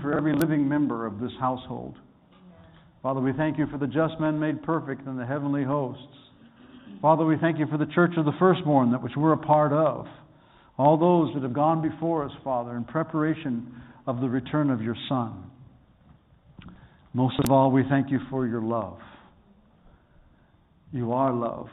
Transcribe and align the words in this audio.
for 0.00 0.16
every 0.16 0.34
living 0.34 0.68
member 0.68 1.06
of 1.06 1.20
this 1.20 1.32
household. 1.40 1.96
Father, 3.02 3.20
we 3.20 3.32
thank 3.32 3.58
you 3.58 3.66
for 3.66 3.78
the 3.78 3.86
just 3.86 4.20
men 4.20 4.38
made 4.38 4.62
perfect 4.62 5.06
in 5.06 5.16
the 5.16 5.24
heavenly 5.24 5.64
hosts. 5.64 6.02
Father, 7.00 7.24
we 7.24 7.36
thank 7.38 7.58
you 7.58 7.66
for 7.66 7.78
the 7.78 7.86
church 7.86 8.12
of 8.18 8.26
the 8.26 8.32
firstborn, 8.38 8.90
that 8.90 9.02
which 9.02 9.12
we're 9.16 9.32
a 9.32 9.38
part 9.38 9.72
of. 9.72 10.06
All 10.76 10.98
those 10.98 11.32
that 11.34 11.42
have 11.42 11.54
gone 11.54 11.80
before 11.80 12.24
us, 12.24 12.32
Father, 12.44 12.76
in 12.76 12.84
preparation 12.84 13.74
of 14.06 14.20
the 14.20 14.28
return 14.28 14.70
of 14.70 14.82
your 14.82 14.96
Son. 15.08 15.44
Most 17.14 17.38
of 17.42 17.50
all, 17.50 17.70
we 17.70 17.84
thank 17.88 18.10
you 18.10 18.20
for 18.28 18.46
your 18.46 18.62
love. 18.62 18.98
You 20.92 21.12
are 21.12 21.32
love. 21.32 21.68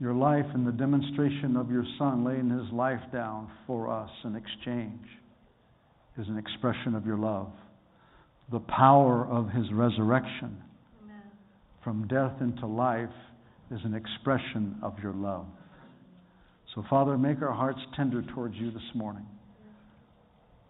Your 0.00 0.14
life 0.14 0.46
and 0.54 0.66
the 0.66 0.72
demonstration 0.72 1.56
of 1.56 1.70
your 1.70 1.84
Son 1.98 2.24
laying 2.24 2.50
his 2.50 2.72
life 2.72 3.00
down 3.12 3.50
for 3.66 3.90
us 3.90 4.10
in 4.24 4.36
exchange 4.36 5.00
is 6.18 6.28
an 6.28 6.38
expression 6.38 6.94
of 6.94 7.06
your 7.06 7.16
love. 7.16 7.50
The 8.52 8.60
power 8.60 9.26
of 9.26 9.50
his 9.50 9.66
resurrection 9.72 10.62
Amen. 11.02 11.22
from 11.82 12.06
death 12.08 12.40
into 12.40 12.66
life 12.66 13.08
is 13.70 13.80
an 13.84 13.94
expression 13.94 14.76
of 14.82 14.98
your 15.02 15.14
love. 15.14 15.46
So, 16.74 16.84
Father, 16.90 17.16
make 17.16 17.40
our 17.40 17.52
hearts 17.52 17.78
tender 17.96 18.22
towards 18.34 18.56
you 18.56 18.70
this 18.70 18.82
morning. 18.94 19.24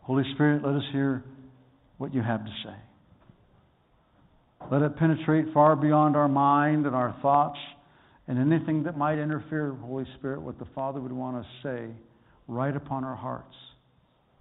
Holy 0.03 0.25
Spirit, 0.35 0.63
let 0.65 0.75
us 0.75 0.83
hear 0.93 1.25
what 1.99 2.13
you 2.15 2.23
have 2.23 2.45
to 2.45 2.51
say. 2.65 2.75
Let 4.71 4.83
it 4.83 4.97
penetrate 4.97 5.47
far 5.53 5.77
beyond 5.77 6.17
our 6.17 6.29
mind 6.29 6.87
and 6.87 6.95
our 6.95 7.17
thoughts 7.23 7.59
and 8.29 8.39
anything 8.39 8.85
that 8.85 8.97
might 8.97 9.19
interfere, 9.19 9.75
Holy 9.83 10.07
Spirit, 10.19 10.41
what 10.41 10.59
the 10.59 10.67
Father 10.75 11.01
would 11.01 11.13
want 11.13 11.37
us 11.39 11.47
to 11.63 11.69
say 11.69 11.95
write 12.49 12.77
upon 12.77 13.05
our 13.05 13.17
hearts. 13.17 13.55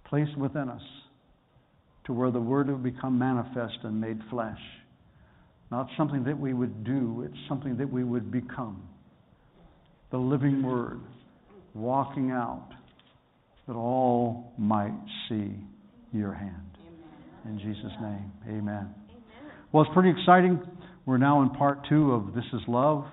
Place 0.08 0.28
within 0.36 0.68
us 0.68 0.82
to 2.06 2.12
where 2.12 2.30
the 2.30 2.40
Word 2.40 2.68
would 2.68 2.82
become 2.82 3.18
manifest 3.18 3.78
and 3.82 4.00
made 4.00 4.20
flesh. 4.30 4.58
Not 5.70 5.88
something 5.96 6.24
that 6.24 6.38
we 6.38 6.52
would 6.52 6.84
do, 6.84 7.26
it's 7.26 7.48
something 7.48 7.76
that 7.78 7.90
we 7.90 8.04
would 8.04 8.30
become. 8.30 8.82
The 10.10 10.18
living 10.18 10.62
Word, 10.62 11.00
walking 11.74 12.30
out, 12.30 12.68
that 13.66 13.74
all 13.74 14.52
might 14.58 14.94
see 15.28 15.52
your 16.12 16.34
hand. 16.34 16.78
In 17.46 17.58
Jesus' 17.58 17.92
name, 18.00 18.32
amen. 18.48 18.94
Well, 19.72 19.84
it's 19.84 19.92
pretty 19.92 20.10
exciting. 20.10 20.60
We're 21.06 21.18
now 21.18 21.42
in 21.42 21.50
part 21.50 21.80
two 21.88 22.12
of 22.12 22.34
This 22.34 22.44
is 22.52 22.60
Love. 22.68 23.04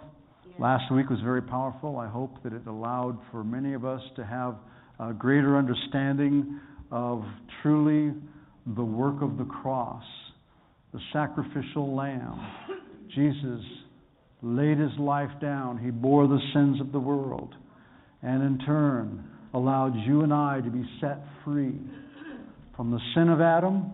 Last 0.59 0.91
week 0.93 1.09
was 1.09 1.19
very 1.23 1.41
powerful. 1.41 1.97
I 1.97 2.07
hope 2.07 2.43
that 2.43 2.53
it 2.53 2.67
allowed 2.67 3.17
for 3.31 3.43
many 3.43 3.73
of 3.73 3.83
us 3.83 4.01
to 4.17 4.25
have 4.25 4.55
a 4.99 5.13
greater 5.13 5.57
understanding 5.57 6.59
of 6.91 7.23
truly 7.61 8.13
the 8.75 8.83
work 8.83 9.21
of 9.21 9.37
the 9.37 9.45
cross, 9.45 10.03
the 10.93 10.99
sacrificial 11.13 11.95
lamb. 11.95 12.39
Jesus 13.15 13.61
laid 14.41 14.77
his 14.77 14.91
life 14.99 15.31
down, 15.41 15.77
he 15.77 15.91
bore 15.91 16.27
the 16.27 16.39
sins 16.53 16.81
of 16.81 16.91
the 16.91 16.99
world, 16.99 17.53
and 18.21 18.43
in 18.43 18.59
turn 18.65 19.23
allowed 19.53 19.93
you 20.05 20.21
and 20.21 20.33
I 20.33 20.61
to 20.61 20.69
be 20.69 20.83
set 20.99 21.23
free 21.43 21.75
from 22.75 22.91
the 22.91 22.99
sin 23.15 23.29
of 23.29 23.41
Adam 23.41 23.91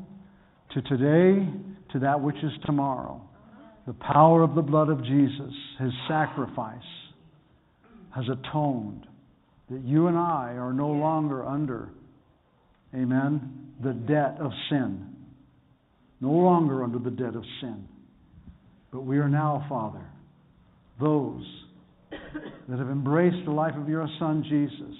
to 0.74 0.82
today 0.84 1.48
to 1.92 2.00
that 2.00 2.22
which 2.22 2.38
is 2.38 2.52
tomorrow. 2.66 3.22
The 3.86 3.94
power 3.94 4.44
of 4.44 4.54
the 4.56 4.62
blood 4.62 4.90
of 4.90 5.04
Jesus, 5.04 5.54
his 5.80 5.92
sacrifice, 6.08 6.78
has 8.14 8.26
atoned 8.26 9.08
that 9.70 9.82
you 9.84 10.08
and 10.08 10.18
I 10.18 10.56
are 10.58 10.74
no 10.74 10.90
longer 10.90 11.46
under, 11.46 11.90
amen, 12.96 13.74
the 13.84 13.94
debt 13.94 14.38
of 14.40 14.52
sin. 14.70 15.14
No 16.20 16.32
longer 16.32 16.84
under 16.84 17.00
the 17.00 17.12
debt 17.12 17.36
of 17.36 17.44
sin. 17.62 17.88
But 18.92 19.02
we 19.02 19.20
are 19.20 19.30
now, 19.30 19.66
Father, 19.70 20.06
those 21.00 21.44
that 22.10 22.80
have 22.80 22.90
embraced 22.90 23.46
the 23.46 23.52
life 23.52 23.76
of 23.76 23.88
your 23.88 24.08
Son, 24.20 24.44
Jesus. 24.50 24.96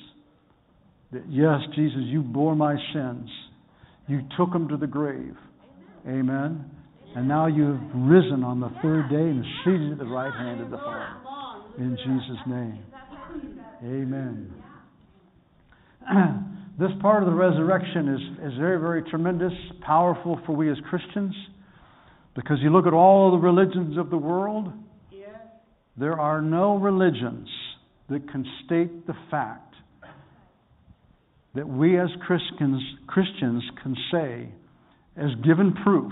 That, 1.12 1.24
yes, 1.30 1.62
Jesus, 1.76 2.02
you 2.04 2.22
bore 2.22 2.56
my 2.56 2.76
sins. 2.94 3.30
You 4.08 4.22
took 4.38 4.52
them 4.52 4.68
to 4.70 4.78
the 4.78 4.88
grave. 4.88 5.36
Amen. 6.08 6.70
And 7.16 7.28
now 7.28 7.48
you've 7.48 7.80
risen 7.96 8.44
on 8.44 8.60
the 8.60 8.70
third 8.82 9.10
day 9.10 9.16
and 9.16 9.44
seated 9.64 9.94
at 9.94 9.98
the 9.98 10.06
right 10.06 10.34
hand 10.34 10.62
of 10.62 10.70
the 10.70 10.78
Father. 10.78 11.16
In 11.78 11.98
Jesus' 11.98 12.48
name. 12.48 12.84
Amen. 13.84 14.54
this 16.80 16.92
part 17.02 17.24
of 17.24 17.30
the 17.30 17.36
resurrection 17.36 18.08
is, 18.10 18.52
is 18.54 18.60
very, 18.60 18.80
very 18.80 19.02
tremendous, 19.04 19.54
powerful 19.82 20.40
for 20.46 20.56
we 20.56 20.72
as 20.72 20.78
Christians. 20.90 21.34
Because 22.36 22.58
you 22.62 22.70
look 22.70 22.86
at 22.86 22.94
all 22.94 23.32
the 23.32 23.38
religions 23.38 23.98
of 23.98 24.12
the 24.12 24.18
world, 24.18 24.72
there 25.98 26.20
are 26.20 26.42
no 26.42 26.78
religions 26.78 27.50
that 28.10 28.30
can 28.32 28.46
state 28.66 29.08
the 29.08 29.16
fact 29.32 29.74
that 31.56 31.68
we 31.68 32.00
as 32.00 32.10
Christians, 32.26 32.82
Christians 33.08 33.64
can 33.82 33.96
say, 34.12 34.50
as 35.16 35.32
given 35.44 35.74
proof, 35.84 36.12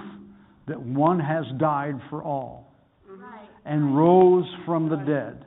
that 0.67 0.81
one 0.81 1.19
has 1.19 1.45
died 1.59 2.01
for 2.09 2.23
all 2.23 2.73
right. 3.07 3.47
and 3.65 3.95
rose 3.95 4.45
from 4.65 4.89
the 4.89 4.95
dead 4.95 5.45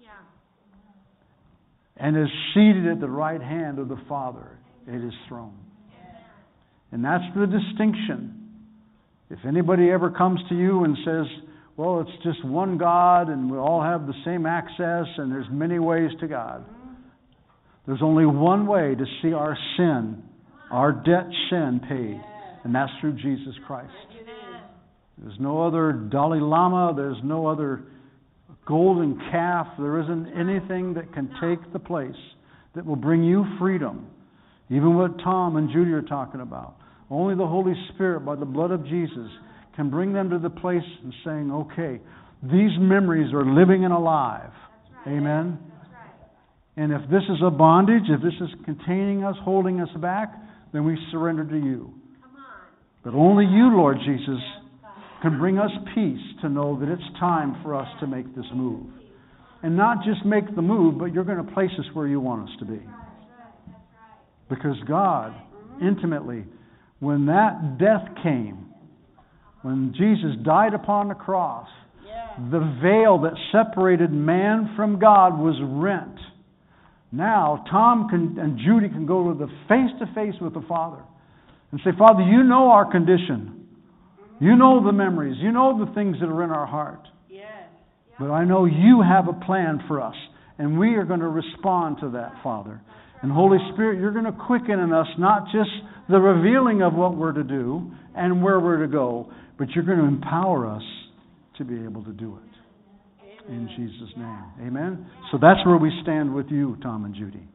yeah. 0.00 0.10
And 1.96 2.16
is 2.16 2.28
seated 2.54 2.86
at 2.86 3.00
the 3.00 3.08
right 3.08 3.40
hand 3.40 3.78
of 3.78 3.88
the 3.88 4.00
Father 4.08 4.58
at 4.88 5.00
his 5.00 5.12
throne. 5.28 5.56
And 6.92 7.04
that's 7.04 7.24
the 7.36 7.46
distinction. 7.46 8.40
If 9.30 9.38
anybody 9.46 9.90
ever 9.90 10.10
comes 10.10 10.40
to 10.48 10.54
you 10.54 10.84
and 10.84 10.96
says, 11.04 11.26
well, 11.76 12.00
it's 12.00 12.22
just 12.22 12.44
one 12.44 12.78
God 12.78 13.28
and 13.28 13.50
we 13.50 13.58
all 13.58 13.82
have 13.82 14.06
the 14.06 14.14
same 14.24 14.46
access 14.46 15.06
and 15.18 15.32
there's 15.32 15.46
many 15.50 15.78
ways 15.78 16.10
to 16.20 16.28
God. 16.28 16.64
There's 17.86 18.02
only 18.02 18.26
one 18.26 18.66
way 18.66 18.94
to 18.94 19.04
see 19.20 19.32
our 19.32 19.56
sin, 19.76 20.22
our 20.70 20.92
debt 20.92 21.26
sin 21.50 21.80
paid 21.88 22.20
and 22.64 22.74
that's 22.74 22.90
through 23.00 23.14
Jesus 23.14 23.54
Christ. 23.66 23.92
There's 25.18 25.38
no 25.38 25.64
other 25.66 25.92
Dalai 25.92 26.40
Lama, 26.40 26.92
there's 26.96 27.18
no 27.22 27.46
other 27.46 27.84
golden 28.66 29.18
calf, 29.30 29.66
there 29.78 30.00
isn't 30.00 30.28
anything 30.28 30.94
that 30.94 31.12
can 31.12 31.28
take 31.40 31.72
the 31.72 31.78
place 31.78 32.16
that 32.74 32.84
will 32.84 32.96
bring 32.96 33.22
you 33.22 33.44
freedom. 33.58 34.06
Even 34.70 34.96
what 34.96 35.18
Tom 35.18 35.56
and 35.56 35.70
Judy 35.70 35.92
are 35.92 36.02
talking 36.02 36.40
about. 36.40 36.76
Only 37.10 37.34
the 37.34 37.46
Holy 37.46 37.74
Spirit, 37.94 38.20
by 38.20 38.34
the 38.34 38.46
blood 38.46 38.70
of 38.70 38.84
Jesus, 38.84 39.28
can 39.76 39.90
bring 39.90 40.12
them 40.12 40.30
to 40.30 40.38
the 40.38 40.50
place 40.50 40.82
and 41.02 41.12
saying, 41.24 41.50
okay, 41.52 42.00
these 42.42 42.70
memories 42.78 43.32
are 43.34 43.44
living 43.44 43.84
and 43.84 43.92
alive. 43.92 44.50
Right. 45.06 45.16
Amen. 45.16 45.58
Right. 45.92 46.82
And 46.82 46.92
if 46.92 47.02
this 47.10 47.22
is 47.24 47.38
a 47.44 47.50
bondage, 47.50 48.04
if 48.08 48.22
this 48.22 48.34
is 48.40 48.48
containing 48.64 49.24
us, 49.24 49.36
holding 49.42 49.80
us 49.80 49.90
back, 50.00 50.34
then 50.72 50.84
we 50.84 50.98
surrender 51.12 51.44
to 51.44 51.56
you. 51.56 51.92
But 53.04 53.12
only 53.12 53.44
you, 53.44 53.76
Lord 53.76 53.98
Jesus, 54.04 54.40
can 55.22 55.38
bring 55.38 55.58
us 55.58 55.70
peace 55.94 56.20
to 56.42 56.48
know 56.48 56.78
that 56.80 56.88
it's 56.88 57.18
time 57.18 57.56
for 57.62 57.74
us 57.74 57.88
to 58.00 58.06
make 58.06 58.34
this 58.34 58.46
move. 58.54 58.86
And 59.62 59.76
not 59.76 60.04
just 60.04 60.24
make 60.26 60.54
the 60.54 60.62
move, 60.62 60.98
but 60.98 61.14
you're 61.14 61.24
going 61.24 61.44
to 61.44 61.52
place 61.54 61.70
us 61.78 61.86
where 61.94 62.06
you 62.06 62.20
want 62.20 62.48
us 62.48 62.56
to 62.58 62.64
be. 62.66 62.80
Because 64.50 64.76
God, 64.86 65.34
intimately, 65.80 66.44
when 67.00 67.26
that 67.26 67.78
death 67.78 68.06
came, 68.22 68.66
when 69.62 69.94
Jesus 69.96 70.32
died 70.44 70.74
upon 70.74 71.08
the 71.08 71.14
cross, 71.14 71.68
the 72.50 72.58
veil 72.82 73.18
that 73.22 73.32
separated 73.52 74.12
man 74.12 74.74
from 74.76 74.98
God 74.98 75.38
was 75.38 75.56
rent. 75.62 76.18
Now, 77.12 77.64
Tom 77.70 78.08
can, 78.08 78.38
and 78.38 78.58
Judy 78.58 78.88
can 78.88 79.06
go 79.06 79.32
to 79.32 79.38
the 79.38 79.46
face 79.68 79.90
to 80.00 80.06
face 80.14 80.34
with 80.40 80.52
the 80.52 80.64
Father 80.68 81.02
and 81.70 81.80
say, 81.84 81.90
Father, 81.96 82.22
you 82.22 82.42
know 82.42 82.70
our 82.70 82.90
condition. 82.90 83.63
You 84.40 84.56
know 84.56 84.84
the 84.84 84.92
memories. 84.92 85.36
You 85.40 85.52
know 85.52 85.84
the 85.84 85.92
things 85.94 86.16
that 86.20 86.26
are 86.26 86.44
in 86.44 86.50
our 86.50 86.66
heart. 86.66 87.06
Yes. 87.28 87.68
But 88.18 88.30
I 88.30 88.44
know 88.44 88.64
you 88.64 89.02
have 89.02 89.28
a 89.28 89.44
plan 89.44 89.82
for 89.88 90.00
us. 90.00 90.16
And 90.58 90.78
we 90.78 90.94
are 90.94 91.04
going 91.04 91.20
to 91.20 91.28
respond 91.28 91.98
to 92.00 92.10
that, 92.10 92.32
Father. 92.42 92.80
And 93.22 93.32
Holy 93.32 93.58
Spirit, 93.72 93.98
you're 93.98 94.12
going 94.12 94.24
to 94.26 94.32
quicken 94.32 94.78
in 94.78 94.92
us 94.92 95.06
not 95.18 95.46
just 95.46 95.70
the 96.08 96.18
revealing 96.18 96.82
of 96.82 96.94
what 96.94 97.16
we're 97.16 97.32
to 97.32 97.42
do 97.42 97.90
and 98.14 98.42
where 98.42 98.60
we're 98.60 98.78
to 98.82 98.88
go, 98.88 99.32
but 99.58 99.70
you're 99.70 99.84
going 99.84 99.98
to 99.98 100.04
empower 100.04 100.66
us 100.66 100.82
to 101.58 101.64
be 101.64 101.82
able 101.84 102.04
to 102.04 102.12
do 102.12 102.36
it. 102.36 103.50
In 103.50 103.68
Jesus' 103.76 104.14
name. 104.16 104.44
Amen. 104.66 105.06
So 105.30 105.38
that's 105.40 105.64
where 105.66 105.76
we 105.76 105.90
stand 106.02 106.34
with 106.34 106.46
you, 106.50 106.76
Tom 106.82 107.04
and 107.04 107.14
Judy. 107.14 107.46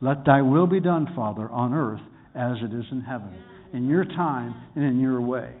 Let 0.00 0.24
thy 0.24 0.42
will 0.42 0.66
be 0.66 0.80
done, 0.80 1.08
Father, 1.16 1.48
on 1.50 1.72
earth 1.72 2.00
as 2.34 2.56
it 2.62 2.74
is 2.76 2.84
in 2.90 3.00
heaven 3.00 3.34
in 3.74 3.88
your 3.88 4.04
time 4.04 4.54
and 4.76 4.84
in 4.84 5.00
your 5.00 5.20
way. 5.20 5.52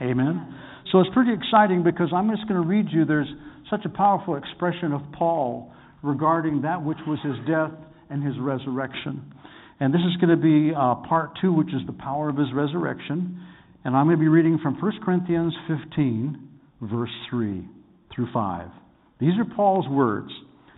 Amen. 0.00 0.54
So 0.90 1.00
it's 1.00 1.10
pretty 1.14 1.32
exciting 1.32 1.82
because 1.82 2.08
I'm 2.14 2.30
just 2.30 2.48
going 2.48 2.60
to 2.60 2.66
read 2.66 2.86
you. 2.90 3.04
There's 3.04 3.28
such 3.70 3.84
a 3.84 3.88
powerful 3.88 4.36
expression 4.36 4.92
of 4.92 5.00
Paul 5.12 5.72
regarding 6.02 6.62
that 6.62 6.84
which 6.84 6.98
was 7.06 7.18
his 7.22 7.36
death 7.46 7.72
and 8.10 8.22
his 8.22 8.34
resurrection. 8.38 9.32
And 9.80 9.92
this 9.92 10.00
is 10.02 10.16
going 10.20 10.30
to 10.30 10.42
be 10.42 10.74
uh, 10.74 10.96
part 11.08 11.30
two, 11.40 11.52
which 11.52 11.68
is 11.68 11.80
the 11.86 11.92
power 11.92 12.28
of 12.28 12.36
his 12.36 12.48
resurrection. 12.54 13.40
And 13.84 13.96
I'm 13.96 14.06
going 14.06 14.16
to 14.16 14.20
be 14.20 14.28
reading 14.28 14.58
from 14.62 14.80
1 14.80 14.92
Corinthians 15.04 15.54
15, 15.66 16.48
verse 16.82 17.10
3 17.30 17.64
through 18.14 18.28
5. 18.32 18.68
These 19.20 19.38
are 19.38 19.56
Paul's 19.56 19.88
words 19.88 20.30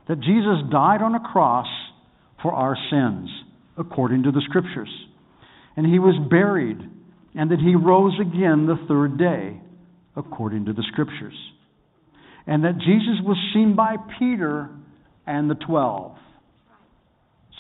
that 0.09 0.21
Jesus 0.21 0.71
died 0.71 1.03
on 1.03 1.15
a 1.15 1.21
cross 1.21 1.67
for 2.43 2.53
our 2.53 2.77
sins, 2.91 3.29
according 3.77 4.23
to 4.25 4.31
the 4.31 4.43
Scriptures. 4.49 4.91
And 5.77 5.87
he 5.87 5.99
was 5.99 6.15
buried, 6.31 6.79
and 7.35 7.51
that 7.51 7.59
he 7.59 7.75
rose 7.75 8.19
again 8.21 8.67
the 8.67 8.79
third 8.89 9.19
day, 9.19 9.61
according 10.17 10.67
to 10.67 10.73
the 10.73 10.85
Scriptures. 10.93 11.35
And 12.47 12.65
that 12.65 12.79
Jesus 12.79 13.21
was 13.23 13.37
seen 13.53 13.75
by 13.75 13.97
Peter 14.19 14.69
and 15.27 15.51
the 15.51 15.55
twelve. 15.55 16.17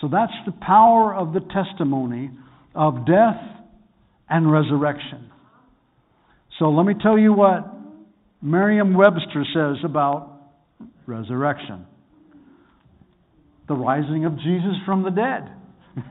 So 0.00 0.08
that's 0.08 0.32
the 0.44 0.52
power 0.52 1.14
of 1.14 1.32
the 1.32 1.40
testimony 1.40 2.30
of 2.74 3.06
death 3.06 3.40
and 4.28 4.50
resurrection. 4.50 5.30
So 6.58 6.66
let 6.70 6.84
me 6.86 6.94
tell 7.00 7.18
you 7.18 7.32
what 7.32 7.64
Merriam 8.42 8.94
Webster 8.94 9.44
says 9.54 9.76
about 9.84 10.30
resurrection 11.06 11.86
the 13.66 13.74
rising 13.74 14.26
of 14.26 14.36
Jesus 14.36 14.74
from 14.84 15.02
the 15.02 15.10
dead. 15.10 15.50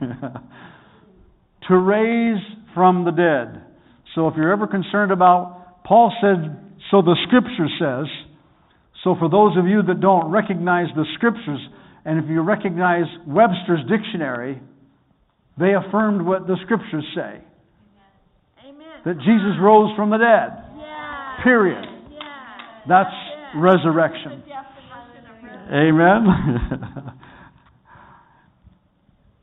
to 1.68 1.76
raise 1.76 2.42
from 2.74 3.04
the 3.04 3.12
dead. 3.12 3.62
So 4.14 4.28
if 4.28 4.34
you're 4.36 4.52
ever 4.52 4.66
concerned 4.66 5.12
about, 5.12 5.84
Paul 5.84 6.12
said, 6.20 6.60
so 6.90 7.02
the 7.02 7.16
scripture 7.26 7.68
says. 7.78 8.06
So 9.02 9.16
for 9.18 9.28
those 9.28 9.56
of 9.56 9.66
you 9.66 9.82
that 9.82 10.00
don't 10.00 10.30
recognize 10.30 10.86
the 10.94 11.04
scriptures, 11.14 11.60
and 12.04 12.22
if 12.22 12.28
you 12.28 12.42
recognize 12.42 13.04
Webster's 13.26 13.80
dictionary, 13.88 14.60
they 15.58 15.74
affirmed 15.74 16.22
what 16.22 16.46
the 16.46 16.56
scriptures 16.64 17.04
say. 17.14 17.40
Amen. 18.64 18.86
That 19.04 19.18
Jesus 19.18 19.56
rose 19.60 19.94
from 19.96 20.10
the 20.10 20.18
dead. 20.18 20.64
Yeah. 20.76 21.42
Period. 21.42 21.84
Yeah. 22.10 22.20
That's 22.88 23.10
it. 23.10 23.58
resurrection. 23.58 24.42
The 24.42 24.52
definition 24.52 25.26
of 25.30 25.42
resurrection. 25.42 25.74
Amen. 25.74 27.20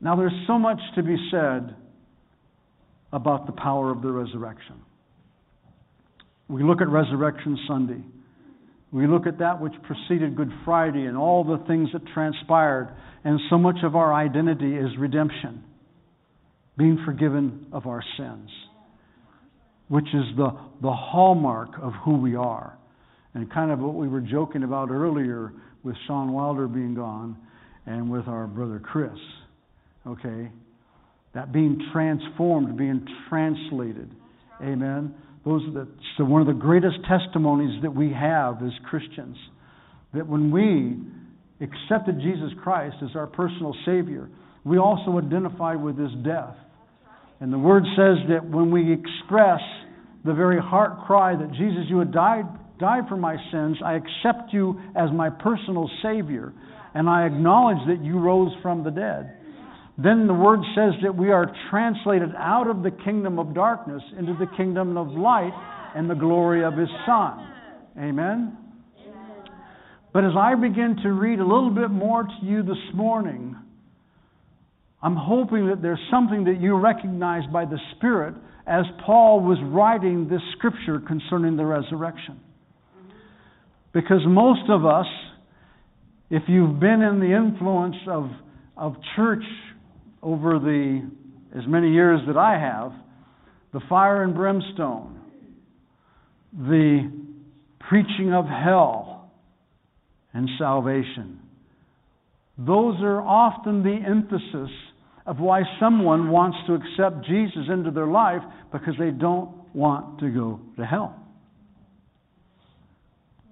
now, 0.00 0.16
there's 0.16 0.46
so 0.46 0.58
much 0.58 0.80
to 0.96 1.02
be 1.02 1.16
said 1.30 1.76
about 3.12 3.46
the 3.46 3.52
power 3.52 3.90
of 3.90 4.02
the 4.02 4.10
resurrection. 4.10 4.80
We 6.48 6.62
look 6.62 6.80
at 6.80 6.88
Resurrection 6.88 7.58
Sunday. 7.66 8.02
We 8.90 9.06
look 9.06 9.26
at 9.26 9.38
that 9.38 9.60
which 9.60 9.72
preceded 9.82 10.36
Good 10.36 10.50
Friday 10.64 11.06
and 11.06 11.16
all 11.16 11.44
the 11.44 11.64
things 11.66 11.88
that 11.92 12.02
transpired, 12.12 12.94
and 13.24 13.40
so 13.48 13.56
much 13.56 13.76
of 13.84 13.96
our 13.96 14.12
identity 14.12 14.76
is 14.76 14.90
redemption, 14.98 15.64
being 16.76 17.02
forgiven 17.06 17.66
of 17.72 17.86
our 17.86 18.02
sins, 18.18 18.50
which 19.88 20.08
is 20.08 20.24
the, 20.36 20.50
the 20.82 20.92
hallmark 20.92 21.70
of 21.80 21.92
who 22.04 22.18
we 22.18 22.34
are. 22.34 22.76
And 23.34 23.50
kind 23.50 23.70
of 23.70 23.78
what 23.78 23.94
we 23.94 24.08
were 24.08 24.20
joking 24.20 24.62
about 24.62 24.90
earlier 24.90 25.54
with 25.82 25.96
Sean 26.06 26.32
Wilder 26.32 26.68
being 26.68 26.94
gone 26.94 27.38
and 27.86 28.10
with 28.10 28.28
our 28.28 28.46
brother 28.46 28.78
Chris. 28.78 29.18
Okay? 30.06 30.50
That 31.34 31.52
being 31.52 31.80
transformed, 31.92 32.76
being 32.76 33.06
translated. 33.28 34.10
Amen. 34.60 35.14
Those 35.44 35.62
are 35.68 35.72
the, 35.72 35.88
so 36.16 36.24
one 36.24 36.40
of 36.40 36.46
the 36.46 36.52
greatest 36.52 36.96
testimonies 37.08 37.82
that 37.82 37.94
we 37.94 38.12
have 38.12 38.62
as 38.62 38.72
Christians. 38.88 39.36
That 40.14 40.26
when 40.26 40.50
we 40.50 40.98
accepted 41.64 42.20
Jesus 42.20 42.52
Christ 42.62 42.96
as 43.02 43.16
our 43.16 43.26
personal 43.26 43.74
Savior, 43.86 44.28
we 44.64 44.78
also 44.78 45.18
identify 45.18 45.74
with 45.74 45.98
His 45.98 46.12
death. 46.24 46.54
And 47.40 47.52
the 47.52 47.58
Word 47.58 47.82
says 47.96 48.18
that 48.28 48.48
when 48.48 48.70
we 48.70 48.92
express 48.92 49.60
the 50.24 50.34
very 50.34 50.60
heart 50.60 51.06
cry 51.06 51.34
that 51.34 51.50
Jesus, 51.52 51.84
you 51.88 51.98
had 51.98 52.12
died, 52.12 52.44
died 52.78 53.04
for 53.08 53.16
my 53.16 53.36
sins, 53.50 53.78
I 53.84 53.94
accept 53.94 54.52
you 54.52 54.80
as 54.94 55.10
my 55.12 55.30
personal 55.30 55.90
Savior, 56.02 56.52
and 56.94 57.08
I 57.08 57.26
acknowledge 57.26 57.84
that 57.88 58.04
you 58.04 58.18
rose 58.20 58.52
from 58.62 58.84
the 58.84 58.90
dead. 58.90 59.38
Then 59.98 60.26
the 60.26 60.34
word 60.34 60.60
says 60.74 60.94
that 61.02 61.14
we 61.14 61.30
are 61.30 61.54
translated 61.70 62.30
out 62.36 62.68
of 62.68 62.82
the 62.82 62.90
kingdom 62.90 63.38
of 63.38 63.54
darkness 63.54 64.02
into 64.18 64.34
the 64.34 64.46
kingdom 64.56 64.96
of 64.96 65.08
light 65.08 65.52
and 65.94 66.08
the 66.08 66.14
glory 66.14 66.64
of 66.64 66.76
his 66.76 66.88
Son. 67.06 67.46
Amen? 67.98 68.56
But 70.12 70.24
as 70.24 70.32
I 70.38 70.54
begin 70.54 70.96
to 71.02 71.12
read 71.12 71.40
a 71.40 71.44
little 71.44 71.70
bit 71.70 71.90
more 71.90 72.24
to 72.24 72.38
you 72.42 72.62
this 72.62 72.76
morning, 72.94 73.56
I'm 75.02 75.16
hoping 75.16 75.68
that 75.68 75.82
there's 75.82 76.00
something 76.10 76.44
that 76.44 76.60
you 76.60 76.76
recognize 76.76 77.42
by 77.52 77.64
the 77.64 77.78
Spirit 77.96 78.34
as 78.66 78.84
Paul 79.04 79.40
was 79.40 79.58
writing 79.64 80.28
this 80.28 80.40
scripture 80.56 81.00
concerning 81.00 81.56
the 81.56 81.66
resurrection. 81.66 82.40
Because 83.92 84.20
most 84.26 84.70
of 84.70 84.86
us, 84.86 85.06
if 86.30 86.44
you've 86.46 86.78
been 86.78 87.02
in 87.02 87.20
the 87.20 87.34
influence 87.34 87.96
of, 88.08 88.30
of 88.76 88.94
church 89.16 89.42
over 90.22 90.58
the 90.58 91.10
as 91.56 91.64
many 91.66 91.92
years 91.92 92.20
that 92.26 92.36
I 92.36 92.58
have, 92.58 92.92
the 93.72 93.80
fire 93.88 94.22
and 94.22 94.34
brimstone, 94.34 95.20
the 96.56 97.10
preaching 97.88 98.32
of 98.32 98.46
hell 98.46 99.30
and 100.32 100.48
salvation. 100.58 101.40
Those 102.56 102.96
are 103.02 103.20
often 103.20 103.82
the 103.82 103.98
emphasis 104.06 104.70
of 105.26 105.38
why 105.38 105.62
someone 105.78 106.30
wants 106.30 106.58
to 106.66 106.74
accept 106.74 107.26
Jesus 107.26 107.64
into 107.70 107.90
their 107.90 108.06
life 108.06 108.42
because 108.72 108.94
they 108.98 109.10
don't 109.10 109.50
want 109.74 110.20
to 110.20 110.30
go 110.30 110.60
to 110.76 110.84
hell. 110.84 111.18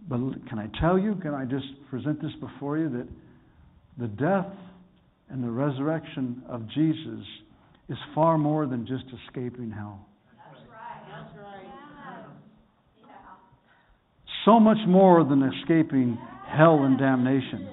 But 0.08 0.18
can 0.48 0.58
I 0.58 0.68
tell 0.80 0.98
you, 0.98 1.14
can 1.16 1.34
I 1.34 1.44
just 1.44 1.66
present 1.88 2.20
this 2.20 2.32
before 2.40 2.78
you, 2.78 2.88
that 2.90 3.08
the 3.98 4.08
death 4.08 4.52
and 5.30 5.42
the 5.42 5.50
resurrection 5.50 6.42
of 6.48 6.68
Jesus 6.68 7.24
is 7.88 7.98
far 8.14 8.38
more 8.38 8.66
than 8.66 8.86
just 8.86 9.04
escaping 9.26 9.70
hell. 9.70 10.06
So 14.44 14.58
much 14.58 14.78
more 14.88 15.22
than 15.24 15.42
escaping 15.42 16.18
hell 16.48 16.84
and 16.84 16.98
damnation. 16.98 17.68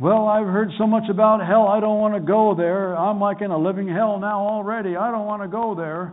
Well, 0.00 0.26
I've 0.26 0.46
heard 0.46 0.70
so 0.78 0.86
much 0.86 1.04
about 1.10 1.44
hell, 1.44 1.66
I 1.66 1.80
don't 1.80 1.98
want 1.98 2.14
to 2.14 2.20
go 2.20 2.54
there. 2.56 2.96
I'm 2.96 3.20
like 3.20 3.40
in 3.40 3.50
a 3.50 3.58
living 3.58 3.88
hell 3.88 4.18
now 4.20 4.46
already. 4.46 4.96
I 4.96 5.10
don't 5.10 5.26
want 5.26 5.42
to 5.42 5.48
go 5.48 5.74
there. 5.74 6.12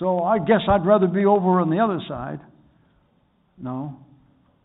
So 0.00 0.24
I 0.24 0.38
guess 0.38 0.60
I'd 0.68 0.84
rather 0.84 1.06
be 1.06 1.24
over 1.24 1.60
on 1.60 1.70
the 1.70 1.78
other 1.78 2.00
side. 2.08 2.40
No. 3.56 3.96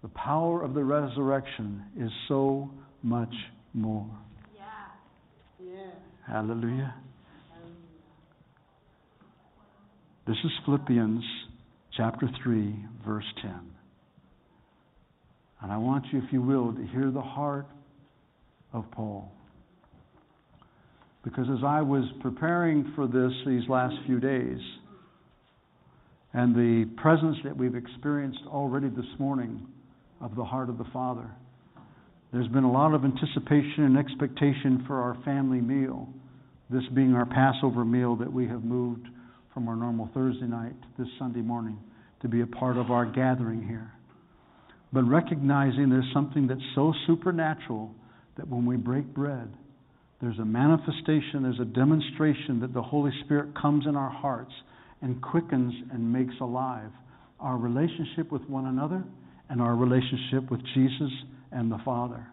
The 0.02 0.08
power 0.10 0.64
of 0.64 0.74
the 0.74 0.84
resurrection 0.84 1.84
is 2.00 2.10
so 2.28 2.72
much 3.04 3.34
more. 3.74 4.10
Hallelujah. 6.28 6.94
This 10.28 10.36
is 10.44 10.52
Philippians 10.66 11.24
chapter 11.96 12.30
3, 12.44 12.76
verse 13.06 13.24
10. 13.42 13.54
And 15.62 15.72
I 15.72 15.78
want 15.78 16.06
you, 16.12 16.20
if 16.20 16.34
you 16.34 16.42
will, 16.42 16.74
to 16.74 16.86
hear 16.88 17.12
the 17.12 17.22
heart 17.22 17.68
of 18.74 18.84
Paul. 18.92 19.32
Because 21.24 21.46
as 21.50 21.64
I 21.66 21.82
was 21.82 22.04
preparing 22.22 22.92
for 22.94 23.08
this 23.08 23.32
these 23.46 23.64
last 23.70 23.96
few 24.06 24.20
days, 24.20 24.60
and 26.34 26.54
the 26.54 26.90
presence 27.02 27.38
that 27.46 27.56
we've 27.56 27.76
experienced 27.76 28.42
already 28.48 28.90
this 28.90 29.06
morning 29.18 29.66
of 30.20 30.36
the 30.36 30.44
heart 30.44 30.68
of 30.68 30.78
the 30.78 30.88
Father, 30.92 31.32
there's 32.32 32.48
been 32.50 32.66
a 32.66 32.72
lot 32.72 32.94
of 32.94 33.06
anticipation 33.06 33.84
and 33.86 33.98
expectation 33.98 34.84
for 34.86 35.02
our 35.02 35.18
family 35.24 35.62
meal, 35.62 36.10
this 36.70 36.84
being 36.94 37.14
our 37.14 37.26
Passover 37.26 37.86
meal 37.86 38.16
that 38.18 38.32
we 38.32 38.48
have 38.48 38.64
moved 38.64 39.08
from 39.54 39.68
our 39.68 39.76
normal 39.76 40.10
Thursday 40.14 40.46
night 40.46 40.74
to 40.82 41.04
this 41.04 41.12
Sunday 41.18 41.42
morning 41.42 41.80
to 42.22 42.28
be 42.28 42.42
a 42.42 42.48
part 42.48 42.78
of 42.78 42.92
our 42.92 43.06
gathering 43.06 43.66
here. 43.66 43.92
But 44.92 45.04
recognizing 45.04 45.90
there's 45.90 46.12
something 46.14 46.48
that's 46.48 46.62
so 46.76 46.94
supernatural 47.06 47.92
that 48.38 48.48
when 48.48 48.66
we 48.66 48.76
break 48.76 49.06
bread, 49.14 49.50
there's 50.22 50.40
a 50.40 50.46
manifestation, 50.46 51.44
there's 51.44 51.60
a 51.60 51.66
demonstration 51.66 52.60
that 52.62 52.74
the 52.74 52.82
Holy 52.82 53.12
Spirit 53.24 53.50
comes 53.60 53.86
in 53.88 53.96
our 53.96 54.10
hearts 54.10 54.52
and 55.02 55.22
quickens 55.22 55.74
and 55.92 56.12
makes 56.12 56.34
alive 56.42 56.92
our 57.40 57.58
relationship 57.58 58.32
with 58.32 58.42
one 58.50 58.66
another 58.66 59.04
and 59.50 59.62
our 59.62 59.76
relationship 59.76 60.50
with 60.50 60.60
Jesus 60.74 61.12
and 61.52 61.72
the 61.72 61.80
Father. 61.86 62.26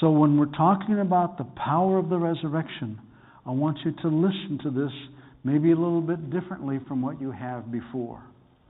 So 0.00 0.10
when 0.10 0.38
we're 0.38 0.46
talking 0.46 1.00
about 1.00 1.38
the 1.38 1.44
power 1.44 1.98
of 1.98 2.08
the 2.08 2.18
resurrection, 2.18 3.00
I 3.46 3.50
want 3.50 3.78
you 3.84 3.92
to 4.02 4.08
listen 4.08 4.58
to 4.64 4.70
this 4.70 4.92
maybe 5.44 5.70
a 5.70 5.76
little 5.76 6.00
bit 6.00 6.30
differently 6.30 6.80
from 6.88 7.00
what 7.00 7.20
you 7.20 7.30
have 7.30 7.70
before. 7.70 8.22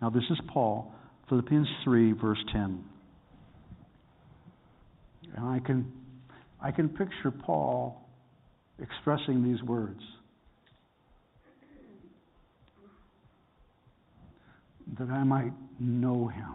Now, 0.03 0.11
this 0.11 0.25
is 0.31 0.39
Paul, 0.53 0.93
Philippians 1.29 1.67
3, 1.85 2.13
verse 2.13 2.39
10. 2.53 2.85
And 5.37 5.47
I 5.47 5.59
can, 5.61 5.91
I 6.61 6.71
can 6.71 6.89
picture 6.91 7.31
Paul 7.31 8.07
expressing 8.81 9.43
these 9.43 9.63
words. 9.63 10.01
That 14.99 15.09
I 15.09 15.25
might 15.25 15.53
know 15.81 16.29
him. 16.29 16.55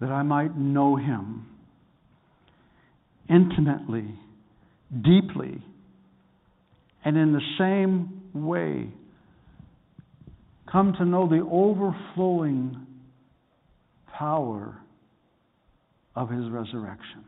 That 0.00 0.10
I 0.10 0.22
might 0.22 0.56
know 0.56 0.96
him 0.96 1.46
intimately, 3.28 4.14
deeply, 4.90 5.62
and 7.04 7.16
in 7.16 7.32
the 7.32 7.40
same 7.58 8.22
way 8.32 8.88
come 10.70 10.94
to 10.98 11.04
know 11.04 11.28
the 11.28 11.46
overflowing 11.50 12.86
power 14.16 14.76
of 16.14 16.30
his 16.30 16.48
resurrection. 16.50 17.24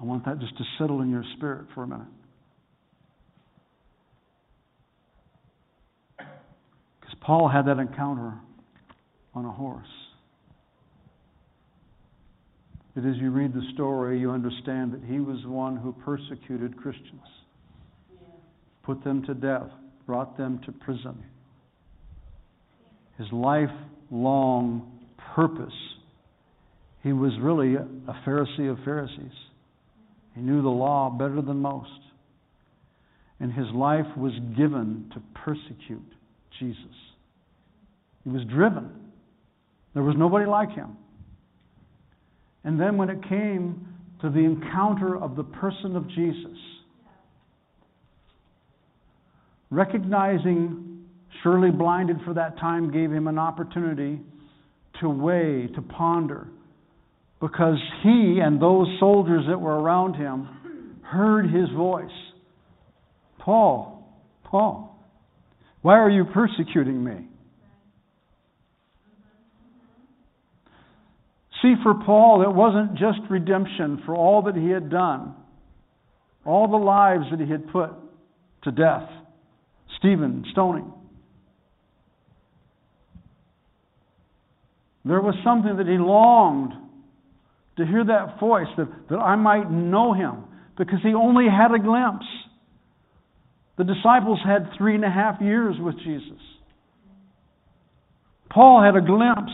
I 0.00 0.04
want 0.04 0.24
that 0.26 0.38
just 0.38 0.56
to 0.58 0.64
settle 0.78 1.00
in 1.00 1.10
your 1.10 1.24
spirit 1.36 1.66
for 1.74 1.84
a 1.84 1.86
minute. 1.86 2.06
Because 6.18 7.13
Paul 7.24 7.48
had 7.48 7.66
that 7.66 7.78
encounter 7.78 8.34
on 9.34 9.46
a 9.46 9.50
horse. 9.50 9.86
That 12.94 13.06
as 13.06 13.16
you 13.16 13.30
read 13.30 13.54
the 13.54 13.62
story, 13.72 14.20
you 14.20 14.30
understand 14.30 14.92
that 14.92 15.02
he 15.04 15.20
was 15.20 15.38
one 15.46 15.76
who 15.76 15.92
persecuted 16.04 16.76
Christians, 16.76 17.26
put 18.82 19.02
them 19.02 19.24
to 19.24 19.34
death, 19.34 19.70
brought 20.06 20.36
them 20.36 20.60
to 20.66 20.72
prison. 20.72 21.24
His 23.16 23.26
lifelong 23.32 25.00
purpose, 25.34 25.72
he 27.02 27.12
was 27.12 27.32
really 27.40 27.74
a 27.74 28.22
Pharisee 28.26 28.70
of 28.70 28.78
Pharisees. 28.84 29.32
He 30.34 30.42
knew 30.42 30.62
the 30.62 30.68
law 30.68 31.10
better 31.10 31.40
than 31.40 31.58
most. 31.58 31.90
And 33.40 33.52
his 33.52 33.66
life 33.74 34.06
was 34.16 34.32
given 34.56 35.10
to 35.14 35.22
persecute 35.42 36.12
Jesus. 36.60 37.13
He 38.24 38.30
was 38.30 38.42
driven. 38.44 38.90
There 39.92 40.02
was 40.02 40.16
nobody 40.18 40.46
like 40.46 40.70
him. 40.70 40.96
And 42.64 42.80
then 42.80 42.96
when 42.96 43.10
it 43.10 43.22
came 43.28 43.86
to 44.22 44.30
the 44.30 44.38
encounter 44.38 45.16
of 45.16 45.36
the 45.36 45.44
person 45.44 45.96
of 45.96 46.08
Jesus, 46.08 46.58
recognizing 49.70 51.04
surely 51.42 51.70
blinded 51.70 52.16
for 52.24 52.34
that 52.34 52.58
time 52.58 52.90
gave 52.90 53.12
him 53.12 53.28
an 53.28 53.38
opportunity 53.38 54.20
to 55.00 55.10
weigh, 55.10 55.68
to 55.74 55.82
ponder, 55.82 56.48
because 57.40 57.76
he 58.02 58.40
and 58.42 58.60
those 58.60 58.86
soldiers 58.98 59.44
that 59.48 59.60
were 59.60 59.78
around 59.78 60.14
him 60.14 60.48
heard 61.02 61.50
his 61.50 61.68
voice 61.76 62.08
Paul, 63.38 64.08
Paul, 64.44 64.98
why 65.82 65.98
are 65.98 66.08
you 66.08 66.24
persecuting 66.24 67.04
me? 67.04 67.28
See, 71.64 71.76
for 71.82 71.94
Paul, 71.94 72.42
it 72.42 72.54
wasn't 72.54 72.92
just 72.92 73.20
redemption 73.30 74.02
for 74.04 74.14
all 74.14 74.42
that 74.42 74.54
he 74.54 74.68
had 74.68 74.90
done, 74.90 75.34
all 76.44 76.68
the 76.68 76.76
lives 76.76 77.24
that 77.30 77.40
he 77.40 77.50
had 77.50 77.72
put 77.72 77.88
to 78.64 78.70
death 78.70 79.08
Stephen, 79.98 80.44
stoning. 80.52 80.92
There 85.06 85.22
was 85.22 85.34
something 85.42 85.78
that 85.78 85.86
he 85.86 85.96
longed 85.96 86.74
to 87.78 87.86
hear 87.86 88.04
that 88.04 88.38
voice, 88.38 88.66
that, 88.76 88.88
that 89.08 89.16
I 89.16 89.34
might 89.36 89.70
know 89.70 90.12
him, 90.12 90.44
because 90.76 90.98
he 91.02 91.14
only 91.14 91.46
had 91.46 91.74
a 91.74 91.78
glimpse. 91.78 92.26
The 93.78 93.84
disciples 93.84 94.38
had 94.46 94.68
three 94.76 94.96
and 94.96 95.04
a 95.04 95.10
half 95.10 95.40
years 95.40 95.76
with 95.80 95.96
Jesus. 95.96 96.40
Paul 98.50 98.82
had 98.82 99.02
a 99.02 99.06
glimpse, 99.06 99.52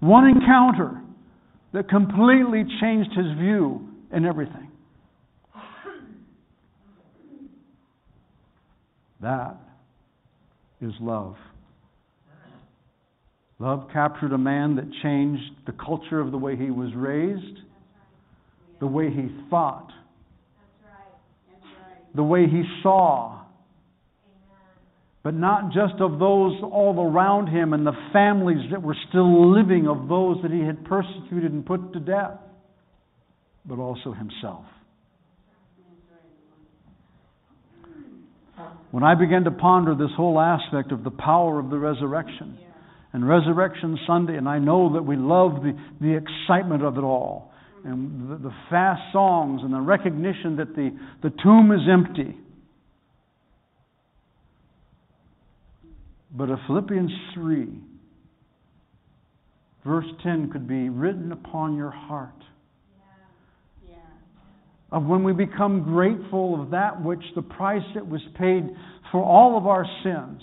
one 0.00 0.26
encounter 0.26 1.01
that 1.72 1.88
completely 1.88 2.64
changed 2.80 3.10
his 3.16 3.38
view 3.38 3.88
in 4.12 4.24
everything. 4.24 4.68
That 9.20 9.56
is 10.80 10.92
love. 11.00 11.36
Love 13.58 13.88
captured 13.92 14.32
a 14.32 14.38
man 14.38 14.74
that 14.74 14.86
changed 15.04 15.42
the 15.66 15.72
culture 15.72 16.18
of 16.18 16.32
the 16.32 16.38
way 16.38 16.56
he 16.56 16.72
was 16.72 16.90
raised, 16.96 17.60
the 18.80 18.86
way 18.88 19.08
he 19.08 19.28
thought, 19.48 19.88
the 22.16 22.24
way 22.24 22.46
he 22.48 22.64
saw. 22.82 23.41
But 25.22 25.34
not 25.34 25.72
just 25.72 26.00
of 26.00 26.18
those 26.18 26.60
all 26.62 26.96
around 26.98 27.46
him 27.46 27.72
and 27.72 27.86
the 27.86 27.92
families 28.12 28.70
that 28.72 28.82
were 28.82 28.96
still 29.08 29.54
living 29.56 29.86
of 29.86 30.08
those 30.08 30.38
that 30.42 30.50
he 30.50 30.60
had 30.60 30.84
persecuted 30.84 31.52
and 31.52 31.64
put 31.64 31.92
to 31.92 32.00
death, 32.00 32.38
but 33.64 33.78
also 33.78 34.12
himself. 34.12 34.64
When 38.90 39.04
I 39.04 39.14
began 39.14 39.44
to 39.44 39.50
ponder 39.50 39.94
this 39.94 40.10
whole 40.16 40.40
aspect 40.40 40.92
of 40.92 41.04
the 41.04 41.10
power 41.10 41.58
of 41.58 41.70
the 41.70 41.78
resurrection, 41.78 42.58
and 43.12 43.28
Resurrection 43.28 43.98
Sunday, 44.06 44.36
and 44.36 44.48
I 44.48 44.58
know 44.58 44.94
that 44.94 45.02
we 45.02 45.16
love 45.16 45.62
the, 45.62 45.76
the 46.00 46.16
excitement 46.16 46.82
of 46.82 46.96
it 46.96 47.02
all, 47.02 47.52
and 47.84 48.30
the, 48.30 48.36
the 48.36 48.54
fast 48.70 49.02
songs, 49.12 49.60
and 49.62 49.72
the 49.72 49.80
recognition 49.80 50.56
that 50.56 50.74
the, 50.74 50.96
the 51.22 51.30
tomb 51.42 51.72
is 51.72 51.80
empty. 51.90 52.36
But 56.34 56.50
if 56.50 56.58
Philippians 56.66 57.12
3, 57.34 57.68
verse 59.84 60.06
10, 60.22 60.50
could 60.50 60.66
be 60.66 60.88
written 60.88 61.32
upon 61.32 61.76
your 61.76 61.90
heart, 61.90 62.30
of 64.90 65.04
when 65.04 65.24
we 65.24 65.32
become 65.32 65.84
grateful 65.84 66.62
of 66.62 66.70
that 66.70 67.02
which 67.02 67.22
the 67.34 67.42
price 67.42 67.84
that 67.94 68.06
was 68.06 68.20
paid 68.38 68.68
for 69.10 69.22
all 69.22 69.56
of 69.56 69.66
our 69.66 69.86
sins 70.04 70.42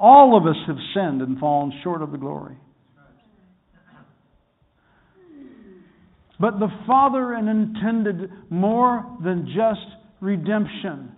all 0.00 0.36
of 0.36 0.46
us 0.46 0.56
have 0.66 0.76
sinned 0.94 1.22
and 1.22 1.38
fallen 1.38 1.72
short 1.82 2.02
of 2.02 2.12
the 2.12 2.18
glory. 2.18 2.56
But 6.40 6.60
the 6.60 6.68
Father 6.86 7.34
intended 7.34 8.30
more 8.48 9.04
than 9.24 9.46
just 9.46 9.96
redemption. 10.20 11.12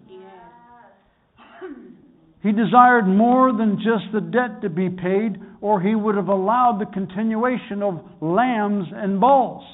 He 2.43 2.53
desired 2.53 3.07
more 3.07 3.53
than 3.53 3.77
just 3.77 4.13
the 4.13 4.21
debt 4.21 4.63
to 4.63 4.71
be 4.71 4.89
paid, 4.89 5.37
or 5.61 5.81
he 5.81 5.95
would 5.95 6.15
have 6.15 6.29
allowed 6.29 6.81
the 6.81 6.87
continuation 6.87 7.83
of 7.83 8.01
lambs 8.21 8.87
and 8.95 9.21
bulls. 9.21 9.65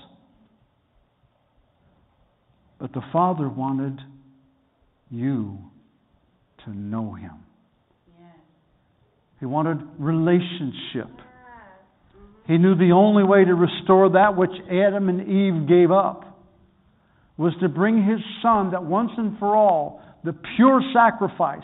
But 2.79 2.93
the 2.93 3.03
Father 3.13 3.49
wanted 3.49 4.01
you 5.11 5.59
to 6.65 6.75
know 6.75 7.15
him. 7.15 7.33
He 9.39 9.47
wanted 9.47 9.79
relationship. 9.99 11.11
He 12.47 12.59
knew 12.59 12.75
the 12.75 12.93
only 12.93 13.23
way 13.23 13.45
to 13.45 13.55
restore 13.55 14.11
that 14.11 14.37
which 14.37 14.53
Adam 14.71 15.09
and 15.09 15.21
Eve 15.23 15.69
gave 15.69 15.91
up 15.91 16.39
was 17.37 17.53
to 17.61 17.69
bring 17.69 18.03
his 18.03 18.21
son 18.41 18.71
that 18.71 18.83
once 18.83 19.11
and 19.17 19.39
for 19.39 19.55
all, 19.55 20.01
the 20.25 20.35
pure 20.57 20.81
sacrifice, 20.95 21.61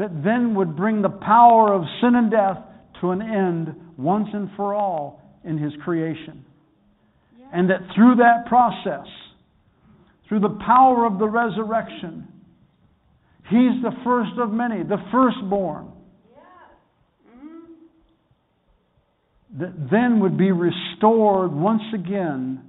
that 0.00 0.24
then 0.24 0.54
would 0.54 0.76
bring 0.76 1.02
the 1.02 1.10
power 1.10 1.74
of 1.74 1.82
sin 2.00 2.14
and 2.14 2.30
death 2.30 2.56
to 3.02 3.10
an 3.10 3.20
end 3.20 3.74
once 3.98 4.28
and 4.32 4.48
for 4.56 4.74
all 4.74 5.20
in 5.44 5.58
his 5.58 5.74
creation. 5.84 6.42
And 7.52 7.68
that 7.68 7.80
through 7.94 8.14
that 8.14 8.46
process, 8.46 9.06
through 10.26 10.40
the 10.40 10.58
power 10.64 11.04
of 11.04 11.18
the 11.18 11.28
resurrection, 11.28 12.26
he's 13.50 13.82
the 13.82 13.92
first 14.02 14.30
of 14.38 14.50
many, 14.50 14.82
the 14.84 14.96
firstborn 15.12 15.92
mm-hmm. 17.28 17.58
that 19.58 19.90
then 19.90 20.20
would 20.20 20.38
be 20.38 20.50
restored 20.50 21.52
once 21.52 21.82
again 21.94 22.62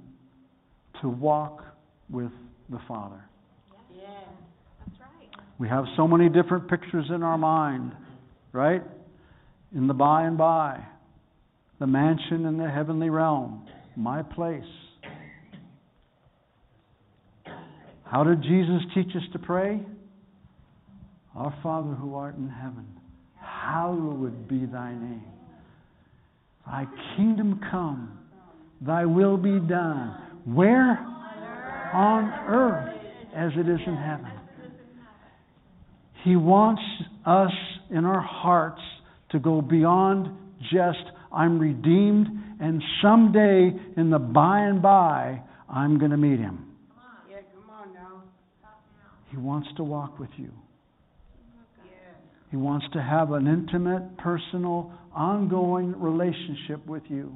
to 1.00 1.08
walk 1.08 1.62
with 2.10 2.32
the 2.68 2.80
Father. 2.86 3.24
We 5.62 5.68
have 5.68 5.84
so 5.96 6.08
many 6.08 6.28
different 6.28 6.68
pictures 6.68 7.06
in 7.14 7.22
our 7.22 7.38
mind, 7.38 7.92
right? 8.52 8.82
In 9.72 9.86
the 9.86 9.94
by 9.94 10.24
and 10.24 10.36
by, 10.36 10.84
the 11.78 11.86
mansion 11.86 12.46
in 12.46 12.58
the 12.58 12.68
heavenly 12.68 13.10
realm, 13.10 13.64
my 13.94 14.24
place. 14.24 14.64
How 18.02 18.24
did 18.24 18.42
Jesus 18.42 18.82
teach 18.92 19.14
us 19.14 19.22
to 19.34 19.38
pray? 19.38 19.80
Our 21.36 21.54
Father 21.62 21.94
who 21.94 22.16
art 22.16 22.36
in 22.36 22.48
heaven, 22.48 22.88
hallowed 23.38 24.48
be 24.48 24.66
thy 24.66 24.90
name. 24.94 25.22
Thy 26.66 26.86
kingdom 27.16 27.60
come, 27.70 28.18
thy 28.80 29.04
will 29.04 29.36
be 29.36 29.60
done. 29.60 30.40
Where? 30.44 30.98
On 31.94 32.32
earth 32.48 32.96
as 33.36 33.52
it 33.56 33.68
is 33.68 33.80
in 33.86 33.94
heaven. 33.94 34.41
He 36.24 36.36
wants 36.36 36.82
us 37.26 37.52
in 37.90 38.04
our 38.04 38.20
hearts 38.20 38.80
to 39.30 39.38
go 39.38 39.60
beyond 39.60 40.28
just, 40.72 41.02
I'm 41.32 41.58
redeemed, 41.58 42.28
and 42.60 42.82
someday 43.02 43.72
in 43.96 44.10
the 44.10 44.18
by 44.18 44.60
and 44.60 44.80
by, 44.80 45.40
I'm 45.68 45.98
going 45.98 46.12
to 46.12 46.16
meet 46.16 46.38
him. 46.38 46.66
Yeah, 47.28 47.38
come 47.54 47.70
on 47.70 47.92
now. 47.92 48.22
He 49.30 49.36
wants 49.36 49.68
to 49.78 49.82
walk 49.82 50.18
with 50.18 50.30
you. 50.36 50.50
He 52.50 52.56
wants 52.56 52.86
to 52.92 53.02
have 53.02 53.32
an 53.32 53.46
intimate, 53.46 54.18
personal, 54.18 54.92
ongoing 55.14 55.98
relationship 55.98 56.86
with 56.86 57.02
you. 57.08 57.34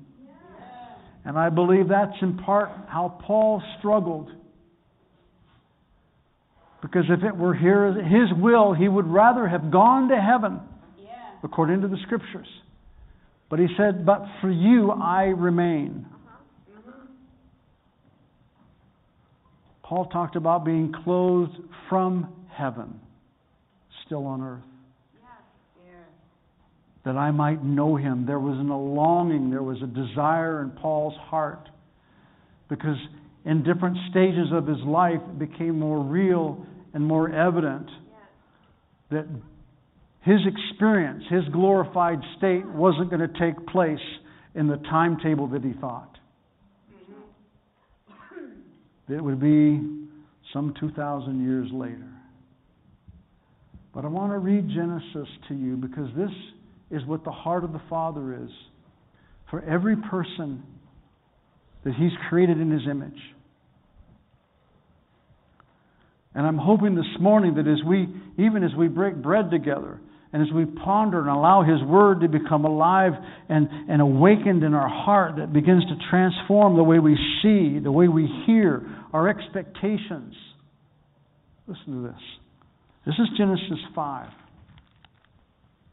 And 1.25 1.37
I 1.37 1.49
believe 1.49 1.89
that's 1.89 2.17
in 2.23 2.37
part 2.37 2.69
how 2.87 3.19
Paul 3.27 3.63
struggled. 3.79 4.31
Because 6.87 7.07
if 7.11 7.25
it 7.25 7.37
were 7.37 7.53
his 7.53 8.33
will, 8.39 8.73
he 8.73 8.87
would 8.87 9.09
rather 9.09 9.49
have 9.49 9.73
gone 9.73 10.09
to 10.11 10.21
heaven, 10.21 10.61
Yeah. 10.97 11.09
according 11.43 11.81
to 11.81 11.89
the 11.89 11.97
scriptures. 12.05 12.47
But 13.49 13.59
he 13.59 13.67
said, 13.77 14.07
But 14.07 14.25
for 14.41 14.49
you 14.49 14.93
I 14.93 15.25
remain. 15.25 16.07
Paul 19.83 20.07
talked 20.07 20.37
about 20.37 20.65
being 20.65 20.93
clothed 20.93 21.57
from 21.89 22.29
heaven, 22.51 23.01
still 24.05 24.25
on 24.27 24.41
earth 24.43 24.63
Yeah. 25.85 25.93
that 27.03 27.17
I 27.17 27.33
might 27.33 27.65
know 27.65 27.97
him. 27.97 28.27
There 28.27 28.41
was 28.41 28.59
a 28.59 28.63
longing, 28.63 29.51
there 29.51 29.63
was 29.63 29.83
a 29.83 29.87
desire 29.89 30.63
in 30.63 30.71
Paul's 30.71 31.17
heart 31.17 31.69
because 32.69 32.99
in 33.45 33.65
different 33.65 33.97
stages 34.11 34.53
of 34.53 34.69
his 34.69 34.83
life 34.83 35.21
it 35.21 35.39
became 35.39 35.81
more 35.81 35.99
real 36.01 36.65
and 36.97 37.05
more 37.05 37.31
evident 37.31 37.91
that 39.11 39.27
his 40.23 40.39
experience, 40.47 41.25
his 41.29 41.43
glorified 41.53 42.19
state, 42.39 42.65
wasn't 42.65 43.11
going 43.11 43.21
to 43.21 43.39
take 43.39 43.67
place 43.67 43.99
in 44.55 44.67
the 44.67 44.79
timetable 44.89 45.47
that 45.49 45.63
he 45.63 45.75
thought. 45.79 46.17
It 49.11 49.23
would 49.23 49.39
be 49.39 49.79
some 50.55 50.73
2,000 50.81 51.45
years 51.45 51.69
later. 51.71 52.09
But 53.95 54.07
I 54.07 54.09
want 54.09 54.33
to 54.33 54.39
read 54.39 54.67
Genesis 54.71 55.29
to 55.49 55.55
you 55.55 55.77
because 55.77 56.09
this 56.17 56.31
is 56.91 57.07
what 57.07 57.25
the 57.25 57.31
heart 57.31 57.63
of 57.63 57.75
the 57.75 57.83
Father 57.91 58.43
is 58.43 58.51
for 59.51 59.63
every 59.65 59.97
person 59.97 60.63
that 61.85 61.95
He's 61.95 62.13
created 62.31 62.59
in 62.59 62.71
His 62.71 62.89
image. 62.91 63.21
And 66.37 66.47
I'm 66.47 66.59
hoping 66.59 66.95
this 66.95 67.07
morning 67.19 67.55
that 67.55 67.67
as 67.67 67.83
we, 67.83 68.07
even 68.37 68.63
as 68.63 68.71
we 68.77 68.89
break 68.89 69.17
bread 69.17 69.51
together, 69.51 69.99
and 70.35 70.43
as 70.43 70.53
we 70.53 70.67
ponder 70.67 71.21
and 71.21 71.31
allow 71.31 71.63
His 71.63 71.83
Word 71.83 72.21
to 72.21 72.29
become 72.29 72.67
alive 72.67 73.13
and, 73.49 73.67
and 73.89 74.03
awakened 74.03 74.63
in 74.63 74.75
our 74.75 74.89
heart, 74.89 75.37
that 75.37 75.55
begins 75.55 75.83
to 75.85 75.97
transform 76.11 76.77
the 76.77 76.83
way 76.83 76.99
we 76.99 77.17
see, 77.43 77.79
the 77.79 77.91
way 77.91 78.07
we 78.07 78.29
hear, 78.45 78.87
our 79.15 79.31
expectations. 79.31 80.35
Listen 81.67 82.03
to 82.03 82.09
this. 82.09 82.23
This 83.07 83.15
is 83.15 83.29
Genesis 83.39 83.79
5. 83.95 84.29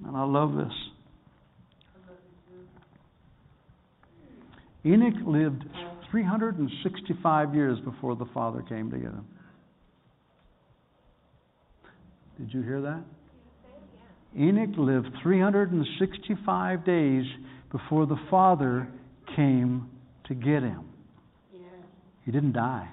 And 0.07 0.17
I 0.17 0.25
love 0.25 0.55
this. 0.55 0.73
Enoch 4.85 5.13
lived 5.25 5.63
365 6.11 7.55
years 7.55 7.79
before 7.79 8.17
the 8.17 8.25
Father 8.33 8.61
came 8.63 8.91
to 8.91 8.97
get 8.97 9.07
him. 9.11 9.25
Did 12.37 12.53
you 12.53 12.61
hear 12.61 12.81
that? 12.81 13.03
Enoch 14.37 14.75
lived 14.77 15.09
365 15.21 16.85
days 16.85 17.25
before 17.71 18.07
the 18.07 18.17
Father 18.29 18.87
came 19.35 19.89
to 20.27 20.33
get 20.33 20.63
him. 20.63 20.85
He 22.25 22.31
didn't 22.31 22.53
die. 22.53 22.89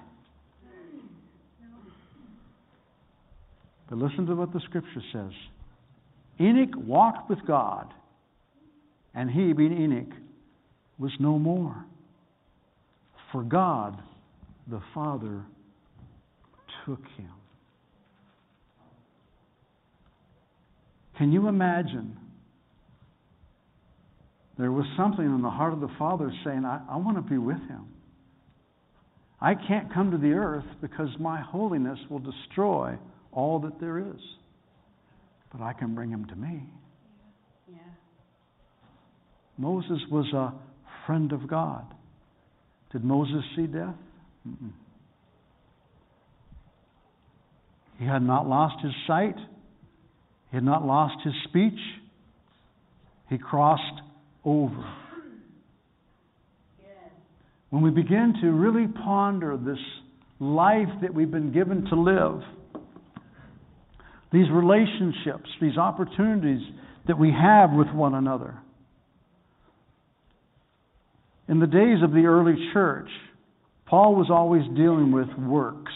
But 3.89 3.97
listen 3.97 4.25
to 4.27 4.35
what 4.35 4.53
the 4.53 4.61
scripture 4.61 5.01
says. 5.11 5.31
Enoch 6.39 6.75
walked 6.77 7.29
with 7.29 7.39
God, 7.45 7.93
and 9.13 9.29
he, 9.29 9.53
being 9.53 9.73
Enoch, 9.73 10.13
was 10.97 11.11
no 11.19 11.37
more. 11.37 11.85
For 13.31 13.43
God, 13.43 14.01
the 14.69 14.81
Father, 14.93 15.43
took 16.85 17.01
him. 17.17 17.31
Can 21.21 21.31
you 21.31 21.47
imagine? 21.47 22.17
There 24.57 24.71
was 24.71 24.87
something 24.97 25.23
in 25.23 25.43
the 25.43 25.51
heart 25.51 25.71
of 25.71 25.79
the 25.79 25.91
Father 25.99 26.33
saying, 26.43 26.65
I, 26.65 26.81
I 26.89 26.97
want 26.97 27.15
to 27.17 27.21
be 27.21 27.37
with 27.37 27.59
him. 27.67 27.85
I 29.39 29.53
can't 29.53 29.93
come 29.93 30.09
to 30.09 30.17
the 30.17 30.31
earth 30.31 30.65
because 30.81 31.09
my 31.19 31.39
holiness 31.39 31.99
will 32.09 32.17
destroy 32.17 32.97
all 33.31 33.59
that 33.59 33.79
there 33.79 33.99
is. 33.99 34.19
But 35.51 35.61
I 35.61 35.73
can 35.73 35.93
bring 35.93 36.09
him 36.09 36.25
to 36.25 36.35
me. 36.35 36.63
Yeah. 37.71 37.77
Moses 39.59 40.01
was 40.09 40.25
a 40.33 40.55
friend 41.05 41.33
of 41.33 41.47
God. 41.47 41.85
Did 42.91 43.03
Moses 43.03 43.43
see 43.55 43.67
death? 43.67 43.93
Mm-mm. 44.49 44.71
He 47.99 48.05
had 48.05 48.23
not 48.23 48.49
lost 48.49 48.83
his 48.83 48.93
sight. 49.05 49.35
He 50.51 50.57
had 50.57 50.63
not 50.63 50.85
lost 50.85 51.15
his 51.23 51.33
speech. 51.45 51.79
He 53.29 53.37
crossed 53.37 54.01
over. 54.43 54.85
When 57.69 57.81
we 57.81 57.89
begin 57.89 58.33
to 58.41 58.51
really 58.51 58.87
ponder 58.87 59.55
this 59.57 59.79
life 60.41 60.89
that 61.01 61.13
we've 61.13 61.31
been 61.31 61.53
given 61.53 61.85
to 61.85 61.95
live, 61.95 62.41
these 64.33 64.49
relationships, 64.51 65.49
these 65.61 65.77
opportunities 65.77 66.61
that 67.07 67.17
we 67.17 67.31
have 67.31 67.71
with 67.71 67.87
one 67.93 68.13
another. 68.13 68.57
In 71.47 71.59
the 71.59 71.67
days 71.67 72.03
of 72.03 72.11
the 72.11 72.25
early 72.25 72.55
church, 72.73 73.09
Paul 73.85 74.15
was 74.15 74.27
always 74.29 74.63
dealing 74.75 75.11
with 75.11 75.27
works. 75.37 75.91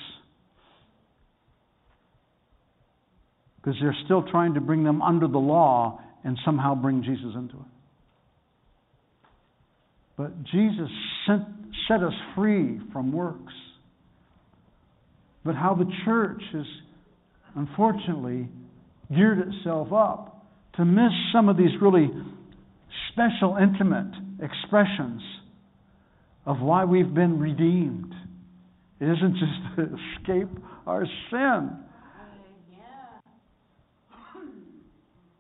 Because 3.66 3.80
they're 3.82 3.98
still 4.06 4.22
trying 4.30 4.54
to 4.54 4.62
bring 4.62 4.84
them 4.84 5.02
under 5.02 5.28
the 5.28 5.40
law 5.40 6.00
and 6.24 6.38
somehow 6.46 6.76
bring 6.76 7.04
Jesus 7.04 7.34
into 7.36 7.56
it. 7.56 7.72
But 10.18 10.44
Jesus 10.44 10.90
sent, 11.26 11.44
set 11.88 12.04
us 12.04 12.14
free 12.36 12.80
from 12.94 13.12
works. 13.12 13.54
But 15.44 15.56
how 15.56 15.74
the 15.74 15.92
church 16.06 16.42
has 16.54 16.66
unfortunately 17.56 18.48
geared 19.14 19.40
itself 19.40 19.92
up 19.92 20.46
to 20.78 20.86
miss 20.86 21.12
some 21.34 21.50
of 21.50 21.58
these 21.58 21.72
really 21.82 22.10
special, 23.12 23.58
intimate 23.58 24.14
expressions 24.42 25.22
of 26.46 26.60
why 26.60 26.86
we've 26.86 27.14
been 27.14 27.40
redeemed. 27.40 28.14
It 29.00 29.06
isn't 29.06 29.36
just 29.40 29.76
to 29.78 29.98
escape 30.20 30.50
our 30.86 31.06
sin. 31.32 31.85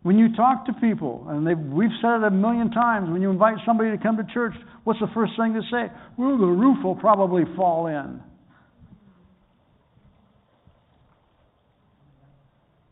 When 0.05 0.19
you 0.19 0.35
talk 0.35 0.67
to 0.67 0.73
people, 0.73 1.25
and 1.29 1.73
we've 1.73 1.89
said 1.99 2.17
it 2.17 2.23
a 2.25 2.29
million 2.29 2.69
times, 2.69 3.09
when 3.09 3.23
you 3.23 3.31
invite 3.31 3.55
somebody 3.65 3.89
to 3.89 3.97
come 3.97 4.17
to 4.17 4.33
church, 4.35 4.53
what's 4.83 4.99
the 4.99 5.09
first 5.15 5.31
thing 5.35 5.55
to 5.55 5.61
say? 5.61 5.91
Well, 6.15 6.37
the 6.37 6.45
roof 6.45 6.83
will 6.83 6.93
probably 6.93 7.41
fall 7.55 7.87
in. 7.87 8.21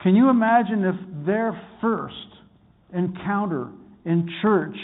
Can 0.02 0.16
you 0.16 0.32
imagine 0.32 0.84
if 0.86 1.26
their 1.28 1.62
first 1.82 2.16
encounter 2.96 3.70
in 4.06 4.28
church 4.42 4.76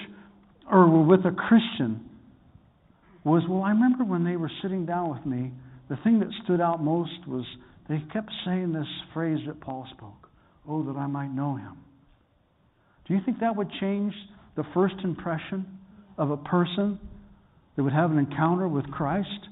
or 0.72 1.04
with 1.04 1.22
a 1.22 1.32
Christian 1.32 2.12
was, 3.24 3.42
well, 3.50 3.64
I 3.64 3.72
remember 3.72 4.04
when 4.04 4.24
they 4.24 4.36
were 4.36 4.52
sitting 4.62 4.86
down 4.86 5.10
with 5.10 5.26
me, 5.26 5.52
the 5.90 5.98
thing 6.04 6.20
that 6.20 6.30
stood 6.44 6.62
out 6.62 6.84
most 6.84 7.28
was 7.28 7.44
they 7.90 7.98
kept 8.14 8.30
saying 8.46 8.72
this 8.72 8.86
phrase 9.16 9.40
that 9.48 9.60
Paul 9.62 9.88
spoke 9.98 10.30
Oh, 10.68 10.84
that 10.84 10.96
I 10.96 11.08
might 11.08 11.32
know 11.34 11.56
him. 11.56 11.89
Do 13.10 13.16
you 13.16 13.22
think 13.26 13.40
that 13.40 13.56
would 13.56 13.70
change 13.82 14.14
the 14.56 14.64
first 14.74 14.96
impression 15.04 15.66
of 16.18 16.30
a 16.30 16.38
person 16.38 17.00
that 17.76 17.84
would 17.84 17.92
have 17.92 18.12
an 18.12 18.20
encounter 18.20 18.68
with 18.68 18.90
Christ? 18.92 19.50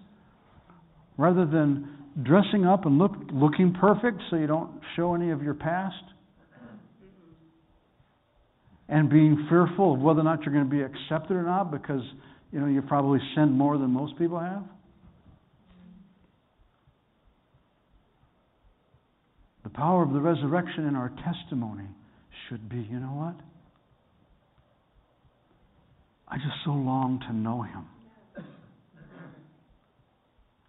Rather 1.18 1.46
than 1.46 1.90
dressing 2.24 2.66
up 2.66 2.86
and 2.86 3.00
look, 3.00 3.12
looking 3.34 3.74
perfect 3.74 4.22
so 4.30 4.38
you 4.38 4.48
don't 4.48 4.80
show 4.96 5.16
any 5.16 5.32
of 5.32 5.42
your 5.42 5.56
past? 5.56 5.96
and 8.90 9.10
being 9.10 9.48
fearful 9.50 9.96
of 9.96 10.00
whether 10.00 10.22
or 10.22 10.24
not 10.24 10.44
you're 10.44 10.54
going 10.54 10.64
to 10.64 10.72
be 10.72 10.82
accepted 10.82 11.36
or 11.36 11.44
not 11.44 11.72
because 11.72 12.02
you 12.52 12.60
know 12.60 12.68
you 12.68 12.82
probably 12.82 13.20
sinned 13.36 13.52
more 13.52 13.78
than 13.78 13.90
most 13.90 14.18
people 14.18 14.40
have. 14.40 14.64
The 19.64 19.70
power 19.70 20.04
of 20.04 20.14
the 20.14 20.22
resurrection 20.22 20.86
in 20.88 20.96
our 20.96 21.12
testimony 21.26 21.84
should 22.50 22.70
be, 22.70 22.78
you 22.78 23.00
know 23.00 23.08
what? 23.08 23.36
I 26.28 26.36
just 26.38 26.58
so 26.66 26.72
long 26.72 27.22
to 27.28 27.34
know 27.34 27.62
him. 27.62 27.86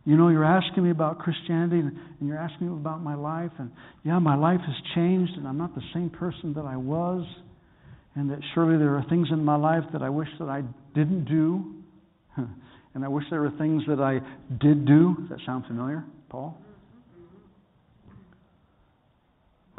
You 0.05 0.17
know, 0.17 0.29
you're 0.29 0.45
asking 0.45 0.85
me 0.85 0.91
about 0.91 1.19
Christianity 1.19 1.81
and 1.81 2.29
you're 2.29 2.39
asking 2.39 2.69
me 2.69 2.73
about 2.73 3.03
my 3.03 3.15
life, 3.15 3.51
and 3.59 3.71
yeah, 4.05 4.19
my 4.19 4.37
life 4.37 4.61
has 4.61 4.77
changed, 4.95 5.33
and 5.37 5.47
I'm 5.47 5.59
not 5.59 5.75
the 5.75 5.83
same 5.93 6.09
person 6.09 6.55
that 6.55 6.65
I 6.65 6.79
was, 6.79 7.27
and 8.15 8.31
that 8.31 8.39
surely 8.55 8.79
there 8.79 8.97
are 8.97 9.05
things 9.11 9.29
in 9.31 9.45
my 9.45 9.57
life 9.57 9.85
that 9.93 10.03
I 10.03 10.09
wish 10.09 10.29
that 10.39 10.49
I 10.49 10.63
didn't 10.95 11.27
do, 11.27 11.75
and 12.95 13.05
I 13.05 13.09
wish 13.09 13.25
there 13.29 13.43
were 13.43 13.53
things 13.59 13.83
that 13.87 14.01
I 14.01 14.21
did 14.59 14.87
do. 14.87 15.15
Does 15.21 15.29
that 15.29 15.39
sound 15.45 15.67
familiar, 15.67 16.05
Paul? 16.31 16.57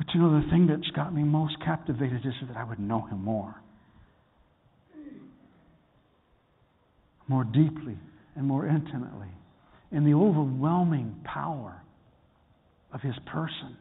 But 0.10 0.15
you 0.15 0.22
know, 0.24 0.41
the 0.41 0.50
thing 0.50 0.65
that's 0.65 0.89
got 0.95 1.13
me 1.13 1.22
most 1.22 1.56
captivated 1.63 2.26
is 2.26 2.34
that 2.48 2.58
I 2.58 2.63
would 2.63 2.80
know 2.80 3.06
him 3.06 3.24
more. 3.24 3.54
More 7.28 7.43
deeply 7.43 7.95
and 8.36 8.48
more 8.48 8.65
intimately 8.65 9.28
in 9.91 10.06
the 10.06 10.15
overwhelming 10.15 11.15
power 11.24 11.80
of 12.91 13.02
his 13.02 13.13
person. 13.32 13.78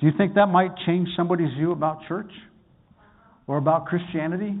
Do 0.00 0.06
you 0.06 0.12
think 0.16 0.34
that 0.36 0.46
might 0.46 0.70
change 0.86 1.08
somebody's 1.14 1.52
view 1.54 1.72
about 1.72 2.06
church? 2.08 2.30
Or 3.46 3.58
about 3.58 3.84
Christianity? 3.84 4.54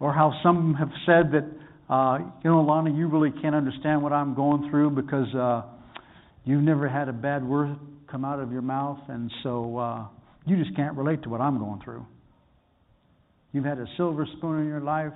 Or 0.00 0.12
how 0.12 0.38
some 0.42 0.74
have 0.74 0.90
said 1.06 1.32
that, 1.32 1.46
uh, 1.88 2.18
you 2.44 2.50
know, 2.50 2.60
Lana, 2.60 2.90
you 2.90 3.08
really 3.08 3.32
can't 3.40 3.54
understand 3.54 4.02
what 4.02 4.12
I'm 4.12 4.34
going 4.34 4.68
through 4.68 4.90
because 4.90 5.34
uh, 5.34 5.62
you've 6.46 6.62
never 6.62 6.88
had 6.88 7.10
a 7.10 7.12
bad 7.12 7.44
word 7.44 7.76
come 8.10 8.24
out 8.24 8.40
of 8.40 8.50
your 8.50 8.62
mouth, 8.62 9.00
and 9.08 9.30
so 9.42 9.76
uh, 9.76 10.06
you 10.46 10.56
just 10.56 10.74
can't 10.74 10.96
relate 10.96 11.22
to 11.24 11.28
what 11.28 11.42
I'm 11.42 11.58
going 11.58 11.82
through. 11.84 12.06
You've 13.52 13.64
had 13.64 13.78
a 13.78 13.86
silver 13.96 14.26
spoon 14.38 14.60
in 14.62 14.68
your 14.68 14.80
life 14.80 15.12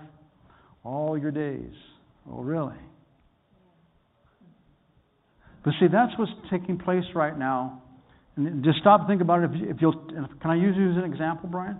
all 0.84 1.16
your 1.16 1.30
days. 1.30 1.72
Oh, 2.30 2.42
really? 2.42 2.74
But 5.64 5.74
see, 5.78 5.86
that's 5.90 6.12
what's 6.18 6.32
taking 6.50 6.78
place 6.78 7.04
right 7.14 7.38
now. 7.38 7.82
And 8.36 8.64
just 8.64 8.78
stop 8.80 9.00
and 9.00 9.08
think 9.08 9.20
about 9.20 9.42
it. 9.42 9.50
If, 9.50 9.60
you, 9.60 9.70
if 9.70 9.76
you'll, 9.80 10.06
can 10.40 10.50
I 10.50 10.54
use 10.54 10.74
you 10.76 10.90
as 10.92 10.96
an 10.96 11.04
example, 11.04 11.48
Brian? 11.50 11.78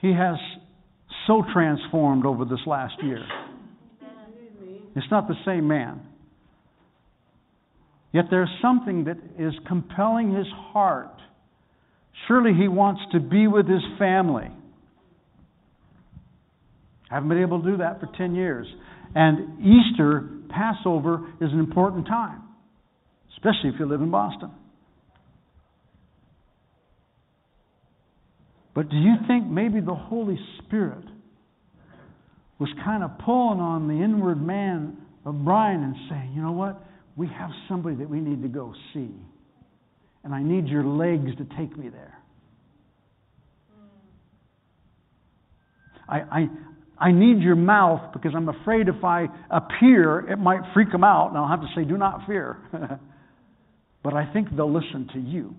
He 0.00 0.12
has 0.12 0.36
so 1.26 1.42
transformed 1.52 2.24
over 2.26 2.44
this 2.44 2.60
last 2.66 2.94
year. 3.02 3.24
It's 4.98 5.10
not 5.12 5.28
the 5.28 5.36
same 5.46 5.68
man. 5.68 6.00
Yet 8.12 8.24
there's 8.30 8.50
something 8.60 9.04
that 9.04 9.18
is 9.38 9.54
compelling 9.68 10.34
his 10.34 10.46
heart. 10.72 11.14
Surely 12.26 12.52
he 12.52 12.66
wants 12.66 13.00
to 13.12 13.20
be 13.20 13.46
with 13.46 13.68
his 13.68 13.82
family. 13.96 14.50
I 17.10 17.14
haven't 17.14 17.28
been 17.28 17.42
able 17.42 17.62
to 17.62 17.70
do 17.70 17.76
that 17.76 18.00
for 18.00 18.08
10 18.18 18.34
years. 18.34 18.66
And 19.14 19.60
Easter, 19.60 20.28
Passover, 20.50 21.26
is 21.40 21.52
an 21.52 21.60
important 21.60 22.06
time, 22.08 22.42
especially 23.36 23.70
if 23.70 23.76
you 23.78 23.86
live 23.86 24.00
in 24.00 24.10
Boston. 24.10 24.50
But 28.74 28.90
do 28.90 28.96
you 28.96 29.14
think 29.28 29.46
maybe 29.46 29.80
the 29.80 29.94
Holy 29.94 30.38
Spirit 30.58 31.04
was 32.58 32.68
kind 32.84 33.04
of 33.04 33.10
pulling 33.24 33.60
on 33.60 33.86
the 33.86 33.94
inward 33.94 34.44
man 34.44 34.96
of 35.24 35.44
Brian 35.44 35.82
and 35.82 35.94
saying, 36.08 36.32
you 36.34 36.42
know 36.42 36.52
what? 36.52 36.82
We 37.16 37.28
have 37.28 37.50
somebody 37.68 37.96
that 37.96 38.08
we 38.08 38.20
need 38.20 38.42
to 38.42 38.48
go 38.48 38.74
see. 38.92 39.10
And 40.24 40.34
I 40.34 40.42
need 40.42 40.66
your 40.66 40.84
legs 40.84 41.30
to 41.38 41.44
take 41.56 41.76
me 41.76 41.88
there. 41.88 42.18
I, 46.08 46.18
I, 46.18 46.48
I 46.98 47.12
need 47.12 47.42
your 47.42 47.54
mouth 47.54 48.12
because 48.12 48.32
I'm 48.34 48.48
afraid 48.48 48.88
if 48.88 49.04
I 49.04 49.26
appear, 49.50 50.20
it 50.30 50.38
might 50.38 50.60
freak 50.74 50.90
them 50.90 51.04
out, 51.04 51.28
and 51.28 51.38
I'll 51.38 51.48
have 51.48 51.60
to 51.60 51.68
say, 51.76 51.84
Do 51.84 51.96
not 51.96 52.26
fear. 52.26 52.56
but 54.02 54.14
I 54.14 54.32
think 54.32 54.48
they'll 54.56 54.72
listen 54.72 55.08
to 55.12 55.20
you. 55.20 55.54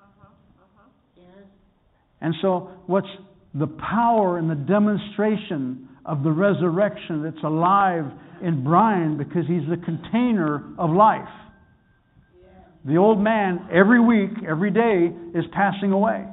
Uh-huh, 0.00 0.28
uh-huh. 0.28 0.88
Yeah. 1.16 1.22
And 2.22 2.34
so, 2.40 2.70
what's 2.86 3.08
the 3.54 3.66
power 3.66 4.38
and 4.38 4.50
the 4.50 4.54
demonstration 4.54 5.88
of 6.04 6.22
the 6.22 6.30
resurrection 6.30 7.22
that's 7.22 7.44
alive 7.44 8.04
in 8.42 8.64
Brian 8.64 9.16
because 9.18 9.46
he's 9.46 9.68
the 9.68 9.76
container 9.84 10.74
of 10.78 10.90
life? 10.90 11.28
The 12.84 12.96
old 12.96 13.20
man, 13.20 13.68
every 13.72 14.00
week, 14.00 14.30
every 14.48 14.72
day, 14.72 15.10
is 15.38 15.44
passing 15.52 15.92
away. 15.92 16.24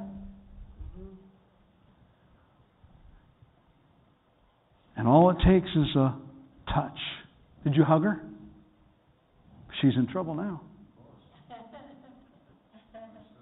And 4.96 5.06
all 5.06 5.30
it 5.30 5.36
takes 5.46 5.68
is 5.68 5.96
a 5.96 6.16
touch. 6.74 6.98
Did 7.64 7.74
you 7.74 7.84
hug 7.84 8.02
her? 8.02 8.20
She's 9.80 9.94
in 9.96 10.08
trouble 10.08 10.34
now. 10.34 10.62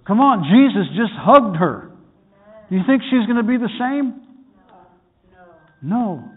Come 0.07 0.21
on, 0.21 0.45
Jesus 0.45 0.88
just 0.97 1.12
hugged 1.14 1.57
her. 1.57 1.91
Do 2.68 2.76
you 2.76 2.83
think 2.87 3.02
she's 3.11 3.26
going 3.26 3.37
to 3.37 3.42
be 3.42 3.57
the 3.57 3.70
same? 3.78 4.22
No. 5.81 6.28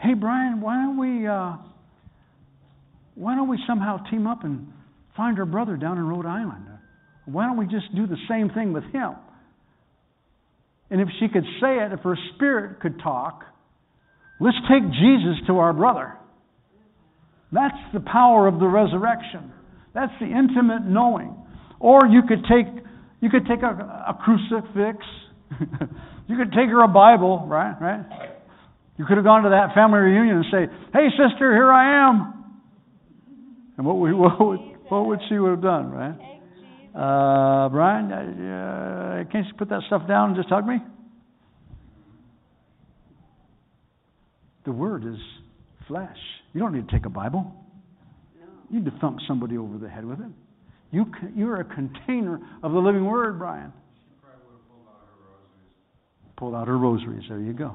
Hey, 0.00 0.14
Brian, 0.14 0.60
why 0.60 0.74
don't 0.74 0.98
we 0.98 1.26
uh, 1.26 1.56
why 3.14 3.36
don't 3.36 3.48
we 3.48 3.58
somehow 3.66 3.98
team 4.10 4.26
up 4.26 4.44
and 4.44 4.72
find 5.16 5.38
her 5.38 5.46
brother 5.46 5.76
down 5.76 5.98
in 5.98 6.06
Rhode 6.06 6.26
Island? 6.26 6.66
Why 7.26 7.46
don't 7.46 7.56
we 7.56 7.66
just 7.66 7.94
do 7.94 8.06
the 8.06 8.16
same 8.28 8.50
thing 8.50 8.72
with 8.72 8.84
him? 8.84 9.14
And 10.90 11.00
if 11.00 11.08
she 11.20 11.28
could 11.28 11.44
say 11.60 11.78
it, 11.78 11.92
if 11.92 12.00
her 12.00 12.18
spirit 12.34 12.80
could 12.80 13.00
talk, 13.00 13.44
Let's 14.40 14.56
take 14.68 14.82
Jesus 14.90 15.46
to 15.46 15.58
our 15.58 15.72
brother. 15.72 16.14
That's 17.52 17.76
the 17.92 18.00
power 18.00 18.48
of 18.48 18.58
the 18.58 18.66
resurrection. 18.66 19.52
That's 19.94 20.12
the 20.20 20.26
intimate 20.26 20.84
knowing. 20.84 21.36
Or 21.78 22.00
you 22.06 22.22
could 22.26 22.44
take 22.50 22.66
you 23.20 23.30
could 23.30 23.46
take 23.46 23.62
a, 23.62 24.04
a 24.08 24.18
crucifix. 24.22 24.98
you 26.28 26.36
could 26.36 26.52
take 26.52 26.68
her 26.68 26.82
a 26.82 26.88
Bible, 26.88 27.46
right? 27.46 27.74
Right? 27.80 28.04
You 28.98 29.04
could 29.06 29.16
have 29.16 29.24
gone 29.24 29.42
to 29.42 29.50
that 29.50 29.74
family 29.74 29.98
reunion 29.98 30.36
and 30.36 30.46
say, 30.50 30.72
"Hey, 30.92 31.08
sister, 31.10 31.52
here 31.52 31.70
I 31.70 32.08
am." 32.08 32.34
And 33.76 33.86
what, 33.86 33.96
we, 33.96 34.12
what, 34.14 34.40
would, 34.40 34.60
what 34.88 35.06
would 35.06 35.20
she 35.28 35.38
would 35.38 35.50
have 35.50 35.62
done, 35.62 35.90
right? 35.90 36.18
Uh, 36.94 37.68
Brian, 37.70 38.12
uh, 38.12 39.24
can't 39.32 39.46
you 39.46 39.54
put 39.58 39.68
that 39.70 39.82
stuff 39.88 40.06
down 40.06 40.30
and 40.30 40.36
just 40.36 40.48
hug 40.48 40.66
me? 40.66 40.76
The 44.64 44.72
Word 44.72 45.04
is 45.04 45.18
flesh. 45.88 46.16
You 46.52 46.60
don't 46.60 46.72
need 46.72 46.88
to 46.88 46.96
take 46.96 47.04
a 47.04 47.10
Bible. 47.10 47.52
You 48.70 48.78
need 48.78 48.90
to 48.90 48.98
thump 48.98 49.18
somebody 49.26 49.58
over 49.58 49.76
the 49.76 49.88
head 49.88 50.04
with 50.04 50.20
it. 50.20 50.30
You 50.90 51.06
you're 51.34 51.60
a 51.60 51.64
container 51.64 52.40
of 52.62 52.72
the 52.72 52.78
living 52.78 53.04
Word, 53.04 53.38
Brian. 53.38 53.72
She 53.98 54.14
probably 54.22 54.46
would 54.46 54.54
have 54.54 54.68
pulled 54.68 54.86
out 54.86 55.02
her 55.02 56.23
Pulled 56.36 56.54
out 56.54 56.68
her 56.68 56.78
rosaries. 56.78 57.24
There 57.28 57.40
you 57.40 57.52
go. 57.52 57.74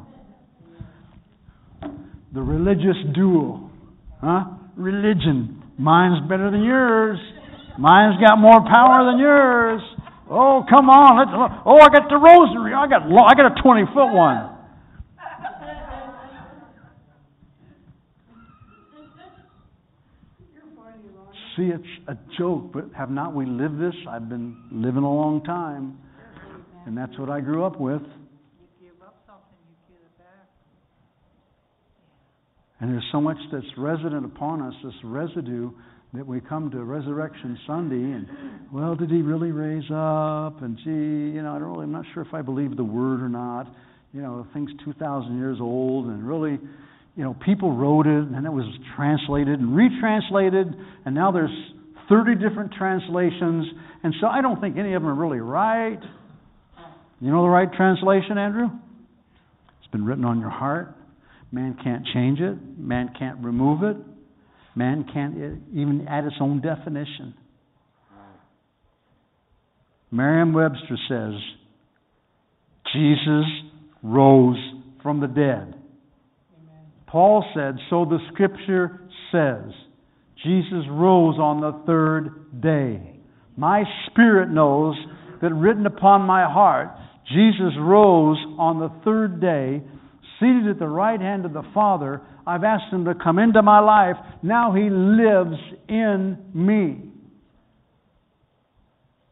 The 2.34 2.42
religious 2.42 2.98
duel. 3.14 3.72
Huh? 4.22 4.46
Religion. 4.76 5.64
Mine's 5.78 6.28
better 6.30 6.52
than 6.52 6.64
yours. 6.64 7.18
Mine's 7.78 8.22
got 8.22 8.38
more 8.38 8.60
power 8.60 9.06
than 9.10 9.20
yours. 9.20 9.82
Oh, 10.30 10.64
come 10.70 10.90
on. 10.90 11.18
Let's, 11.18 11.32
oh, 11.66 11.80
I 11.80 11.88
got 11.90 12.10
the 12.10 12.18
rosary. 12.18 12.74
I 12.74 12.88
got 12.88 13.04
I 13.04 13.34
got 13.34 13.58
a 13.58 13.62
20 13.62 13.86
foot 13.94 14.14
one. 14.14 14.60
See, 21.60 21.66
it's 21.66 21.84
a 22.08 22.16
joke, 22.38 22.72
but 22.72 22.86
have 22.96 23.10
not 23.10 23.36
we 23.36 23.46
lived 23.46 23.82
this? 23.82 23.96
I've 24.08 24.30
been 24.30 24.56
living 24.72 25.04
a 25.04 25.14
long 25.14 25.44
time, 25.44 25.98
and 26.86 26.98
that's 26.98 27.18
what 27.20 27.30
I 27.30 27.42
grew 27.42 27.66
up 27.66 27.78
with. 27.78 28.02
You 28.02 28.68
give 28.80 29.02
up 29.02 29.16
something, 29.28 29.60
you 29.68 29.76
get 29.90 30.00
it 30.00 30.18
back. 30.18 30.48
And 32.80 32.92
there's 32.92 33.08
so 33.12 33.20
much 33.20 33.38
that's 33.52 33.66
resident 33.78 34.26
upon 34.26 34.62
us, 34.62 34.74
this 34.84 34.94
residue, 35.04 35.72
that 36.14 36.26
we 36.26 36.42
come 36.42 36.72
to 36.72 36.84
Resurrection 36.84 37.58
Sunday 37.68 37.96
and, 37.96 38.28
well, 38.74 38.96
did 38.96 39.12
he 39.12 39.22
really 39.22 39.52
raise 39.52 39.90
up? 39.92 40.62
And 40.64 40.78
gee, 40.78 41.36
you 41.36 41.42
know, 41.44 41.56
I 41.56 41.60
don't 41.60 41.70
really, 41.70 41.84
I'm 41.84 41.92
not 41.92 42.06
sure 42.14 42.24
if 42.24 42.34
I 42.34 42.42
believe 42.42 42.76
the 42.76 42.84
word 42.84 43.22
or 43.22 43.30
not. 43.30 43.68
You 44.14 44.22
know, 44.22 44.48
thing's 44.54 44.72
2,000 44.84 45.38
years 45.38 45.58
old, 45.62 46.08
and 46.08 46.28
really, 46.28 46.58
you 47.16 47.24
know, 47.24 47.36
people 47.46 47.76
wrote 47.76 48.08
it, 48.08 48.24
and 48.24 48.44
it 48.46 48.52
was 48.52 48.66
translated 48.96 49.60
and 49.60 49.76
retranslated, 49.76 50.74
and 51.06 51.14
now 51.14 51.32
there's 51.32 51.52
30 52.10 52.34
different 52.36 52.74
translations, 52.74 53.68
and 54.02 54.16
so 54.20 54.26
I 54.26 54.42
don't 54.42 54.60
think 54.60 54.78
any 54.78 54.96
of 54.96 55.04
them 55.04 55.12
are 55.12 55.16
really 55.16 55.42
right. 55.42 56.00
You 57.22 57.32
know 57.32 57.44
the 57.44 57.50
right 57.50 57.72
translation, 57.72 58.40
Andrew? 58.40 58.70
It's 59.80 59.92
been 59.92 60.06
written 60.06 60.26
on 60.26 60.40
your 60.40 60.50
heart. 60.50 60.96
Man 61.52 61.78
can't 61.84 62.06
change 62.14 62.40
it, 62.40 62.58
man 62.78 63.12
can't 63.18 63.40
remove 63.40 63.84
it, 63.84 63.98
man 64.76 65.06
can't 65.12 65.36
even 65.74 66.06
add 66.08 66.26
its 66.26 66.36
own 66.40 66.62
definition. 66.62 67.34
Merriam 70.12 70.54
Webster 70.54 70.98
says, 71.08 71.34
Jesus 72.94 73.46
rose 74.04 74.58
from 75.04 75.20
the 75.20 75.28
dead. 75.28 75.76
Paul 77.08 77.44
said, 77.56 77.76
so 77.90 78.06
the 78.06 78.20
scripture 78.32 79.02
says. 79.32 79.72
Jesus 80.44 80.86
rose 80.90 81.38
on 81.38 81.62
the 81.62 81.84
third 81.86 82.62
day. 82.62 83.20
My 83.58 83.84
spirit 84.08 84.50
knows 84.50 84.96
that 85.42 85.54
written 85.54 85.86
upon 85.86 86.22
my 86.22 86.44
heart, 86.44 86.90
Jesus 87.28 87.74
rose 87.78 88.38
on 88.58 88.80
the 88.80 88.92
third 89.04 89.42
day, 89.42 89.82
seated 90.40 90.68
at 90.68 90.80
the 90.80 90.88
right 90.88 91.20
hand 91.20 91.46
of 91.46 91.54
the 91.54 91.64
Father. 91.74 92.22
I've 92.48 92.64
asked 92.64 92.92
him 92.92 93.06
to 93.06 93.14
come 93.14 93.40
into 93.40 93.62
my 93.62 93.80
life. 93.80 94.16
Now 94.42 94.74
he 94.74 94.90
lives 94.90 95.58
in 95.88 96.38
me. 96.54 97.10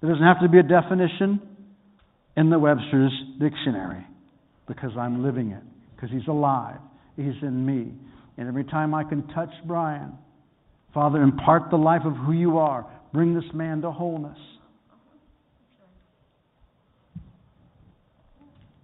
There 0.01 0.11
doesn't 0.11 0.25
have 0.25 0.41
to 0.41 0.49
be 0.49 0.59
a 0.59 0.63
definition 0.63 1.41
in 2.35 2.49
the 2.49 2.59
Webster's 2.59 3.13
dictionary 3.39 4.05
because 4.67 4.91
I'm 4.97 5.23
living 5.23 5.51
it, 5.51 5.63
because 5.95 6.11
he's 6.11 6.27
alive. 6.27 6.77
He's 7.15 7.41
in 7.41 7.65
me. 7.65 7.93
And 8.37 8.47
every 8.47 8.65
time 8.65 8.93
I 8.93 9.03
can 9.03 9.27
touch 9.29 9.49
Brian, 9.65 10.13
Father, 10.93 11.21
impart 11.21 11.71
the 11.71 11.77
life 11.77 12.03
of 12.05 12.13
who 12.13 12.33
you 12.33 12.59
are. 12.59 12.85
Bring 13.13 13.33
this 13.33 13.51
man 13.53 13.81
to 13.81 13.91
wholeness. 13.91 14.37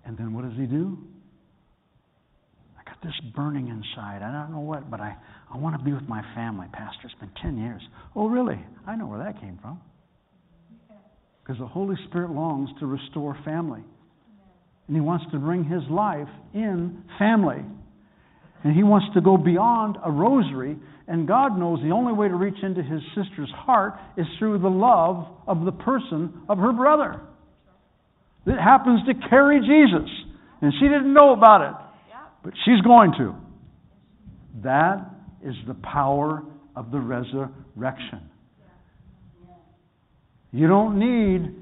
And 0.06 0.18
then 0.18 0.34
what 0.34 0.44
does 0.44 0.58
he 0.58 0.66
do? 0.66 0.98
This 3.04 3.14
burning 3.36 3.68
inside. 3.68 4.22
I 4.24 4.32
don't 4.32 4.54
know 4.54 4.62
what, 4.62 4.90
but 4.90 5.02
I, 5.02 5.18
I 5.54 5.58
want 5.58 5.78
to 5.78 5.84
be 5.84 5.92
with 5.92 6.08
my 6.08 6.22
family, 6.36 6.68
Pastor. 6.72 7.02
It's 7.04 7.16
been 7.20 7.32
10 7.42 7.58
years. 7.58 7.82
Oh, 8.16 8.30
really? 8.30 8.64
I 8.88 8.96
know 8.96 9.08
where 9.08 9.20
that 9.20 9.42
came 9.42 9.60
from. 9.62 9.82
Because 11.44 11.60
the 11.60 11.68
Holy 11.68 11.98
Spirit 12.08 12.32
longs 12.32 12.70
to 12.80 12.86
restore 12.86 13.38
family. 13.44 13.82
And 14.88 14.96
he 14.96 15.02
wants 15.02 15.26
to 15.34 15.38
bring 15.38 15.66
his 15.66 15.82
life 15.90 16.30
in 16.54 17.04
family. 17.20 17.66
And 18.64 18.74
he 18.74 18.84
wants 18.84 19.08
to 19.16 19.22
go 19.22 19.36
beyond 19.36 19.98
a 20.06 20.10
rosary. 20.10 20.78
And 21.10 21.28
God 21.28 21.60
knows 21.60 21.80
the 21.84 21.92
only 21.92 22.14
way 22.14 22.30
to 22.30 22.36
reach 22.36 22.64
into 22.64 22.82
his 22.82 23.02
sister's 23.16 23.52
heart 23.54 23.96
is 24.16 24.26
through 24.40 24.60
the 24.60 24.70
love 24.70 25.28
of 25.46 25.66
the 25.66 25.74
person 25.74 26.44
of 26.48 26.58
her 26.58 26.72
brother. 26.72 27.20
It 28.46 28.58
happens 28.58 29.02
to 29.08 29.30
carry 29.30 29.60
Jesus. 29.60 30.10
And 30.62 30.72
she 30.80 30.88
didn't 30.88 31.14
know 31.14 31.34
about 31.34 31.62
it. 31.62 31.83
But 32.44 32.54
she's 32.66 32.82
going 32.82 33.14
to. 33.18 33.36
That 34.64 35.10
is 35.44 35.56
the 35.68 35.74
power 35.76 36.44
of 36.76 36.92
the 36.92 37.00
resurrection. 37.00 38.30
You 40.52 40.68
don't 40.68 41.00
need 41.00 41.56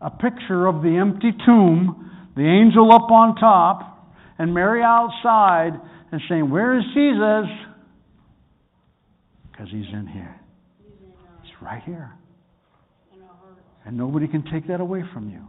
a 0.00 0.10
picture 0.10 0.66
of 0.66 0.82
the 0.82 0.96
empty 0.96 1.32
tomb, 1.44 2.30
the 2.34 2.42
angel 2.42 2.92
up 2.92 3.10
on 3.10 3.36
top, 3.36 4.14
and 4.38 4.54
Mary 4.54 4.82
outside, 4.82 5.72
and 6.10 6.20
saying, 6.28 6.50
Where 6.50 6.78
is 6.78 6.84
Jesus? 6.94 7.50
Because 9.50 9.68
he's 9.70 9.92
in 9.92 10.06
here. 10.06 10.40
He's 11.42 11.52
right 11.60 11.82
here. 11.84 12.12
And 13.84 13.96
nobody 13.96 14.28
can 14.28 14.44
take 14.50 14.68
that 14.68 14.80
away 14.80 15.02
from 15.12 15.28
you. 15.28 15.42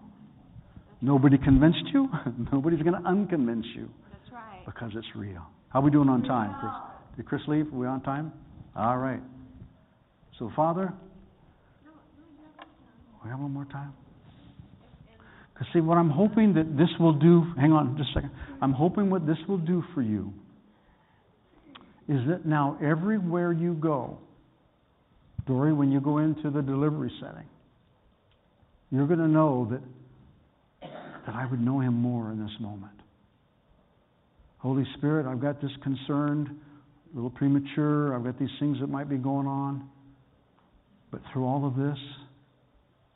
Nobody 1.02 1.38
convinced 1.38 1.86
you. 1.94 2.10
Nobody's 2.52 2.82
going 2.82 3.02
to 3.02 3.08
unconvince 3.10 3.66
you. 3.76 3.90
Because 4.66 4.92
it's 4.96 5.08
real. 5.16 5.42
How 5.70 5.80
are 5.80 5.82
we 5.84 5.92
doing 5.92 6.10
on 6.10 6.24
time, 6.24 6.56
Chris? 6.60 6.72
Did 7.18 7.26
Chris 7.26 7.42
leave? 7.48 7.68
Are 7.74 7.78
we 7.78 7.88
on 7.88 8.02
time? 8.02 8.32
All 8.76 8.98
right. 8.98 9.22
So, 10.40 10.52
Father, 10.56 10.94
we 13.24 13.30
have 13.30 13.40
one 13.40 13.52
more 13.52 13.66
time. 13.66 13.94
Because 15.54 15.68
see, 15.74 15.80
what 15.80 15.98
I'm 15.98 16.10
hoping 16.10 16.54
that 16.56 16.78
this 16.78 16.90
will 17.00 17.14
do. 17.14 17.44
Hang 17.60 17.72
on, 17.72 17.96
just 17.98 18.10
a 18.12 18.14
second. 18.16 18.32
I'm 18.62 18.74
hoping 18.74 19.10
what 19.10 19.26
this 19.28 19.38
will 19.48 19.60
do 19.60 19.84
for 19.94 20.02
you 20.02 20.34
is 22.10 22.20
that 22.28 22.46
now 22.46 22.78
everywhere 22.84 23.52
you 23.52 23.74
go, 23.76 24.18
Dory, 25.46 25.74
when 25.74 25.92
you 25.92 26.00
go 26.02 26.18
into 26.18 26.50
the 26.50 26.62
delivery 26.62 27.12
setting, 27.22 27.48
you're 28.92 29.08
going 29.08 29.20
to 29.20 29.28
know 29.28 29.68
that 29.72 29.82
that 31.26 31.36
I 31.36 31.46
would 31.50 31.62
know 31.62 31.80
Him 31.80 31.94
more 31.94 32.32
in 32.32 32.40
this 32.42 32.52
moment. 32.60 32.94
Holy 34.64 34.86
Spirit, 34.98 35.26
I've 35.26 35.42
got 35.42 35.62
this 35.62 35.72
concerned, 35.84 36.48
a 37.12 37.16
little 37.16 37.30
premature. 37.30 38.16
I've 38.16 38.24
got 38.24 38.40
these 38.40 38.50
things 38.60 38.80
that 38.80 38.88
might 38.88 39.10
be 39.10 39.18
going 39.18 39.46
on. 39.46 39.90
But 41.12 41.22
through 41.32 41.46
all 41.46 41.68
of 41.68 41.76
this, 41.76 41.98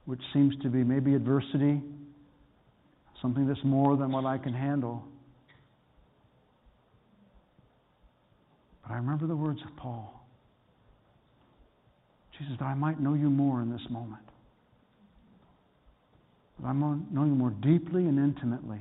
which 0.06 0.20
seems 0.34 0.54
to 0.62 0.70
be 0.70 0.84
maybe 0.84 1.16
adversity, 1.16 1.82
something 3.22 3.48
that's 3.48 3.64
more 3.64 3.96
than 3.96 4.12
what 4.12 4.26
I 4.26 4.38
can 4.38 4.54
handle. 4.54 5.04
But 8.84 8.92
I 8.92 8.98
remember 8.98 9.26
the 9.26 9.36
words 9.36 9.60
of 9.66 9.76
Paul 9.78 10.14
Jesus, 12.38 12.54
that 12.60 12.66
I 12.66 12.74
might 12.76 13.00
know 13.00 13.14
you 13.14 13.30
more 13.30 13.62
in 13.62 13.72
this 13.72 13.82
moment. 13.90 14.22
That 16.60 16.68
I 16.68 16.74
might 16.74 17.12
know 17.12 17.24
you 17.24 17.34
more 17.34 17.50
deeply 17.50 18.06
and 18.06 18.20
intimately. 18.20 18.80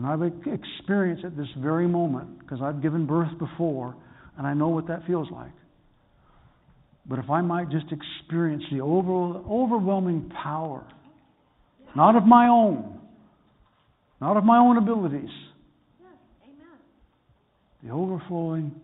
And 0.00 0.06
I've 0.06 0.22
experienced 0.22 1.26
at 1.26 1.36
this 1.36 1.48
very 1.58 1.86
moment, 1.86 2.38
because 2.38 2.60
I've 2.62 2.80
given 2.80 3.04
birth 3.04 3.38
before, 3.38 3.94
and 4.38 4.46
I 4.46 4.54
know 4.54 4.68
what 4.68 4.88
that 4.88 5.06
feels 5.06 5.28
like. 5.30 5.52
But 7.04 7.18
if 7.18 7.28
I 7.28 7.42
might 7.42 7.68
just 7.68 7.84
experience 7.92 8.62
the 8.72 8.80
over, 8.80 9.10
overwhelming 9.46 10.32
power, 10.42 10.82
not 11.94 12.16
of 12.16 12.24
my 12.24 12.48
own, 12.48 12.98
not 14.22 14.38
of 14.38 14.44
my 14.44 14.56
own 14.56 14.78
abilities, 14.78 15.28
the 17.84 17.90
overflowing 17.90 18.74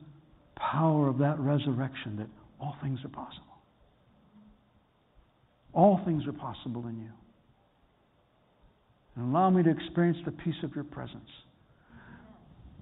power 0.55 1.09
of 1.09 1.16
that 1.16 1.38
resurrection 1.38 2.16
that 2.18 2.29
all 2.61 2.76
things 2.83 2.98
are 3.07 3.09
possible. 3.09 3.42
All 5.72 5.98
things 6.05 6.26
are 6.26 6.33
possible 6.35 6.87
in 6.88 6.98
you. 6.98 7.09
And 9.16 9.35
allow 9.35 9.50
me 9.50 9.62
to 9.62 9.70
experience 9.70 10.18
the 10.24 10.33
peace 10.33 10.55
of 10.62 10.74
your 10.74 10.85
presence. 10.85 11.29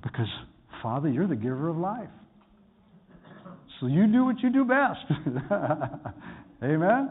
Because, 0.03 0.27
Father, 0.83 1.09
you're 1.09 1.27
the 1.29 1.37
giver 1.37 1.69
of 1.69 1.77
life. 1.77 2.09
So 3.81 3.87
you 3.87 4.07
do 4.07 4.25
what 4.25 4.41
you 4.41 4.51
do 4.51 4.65
best. 4.65 5.01
Amen? 5.11 6.11
Amen. 6.63 7.11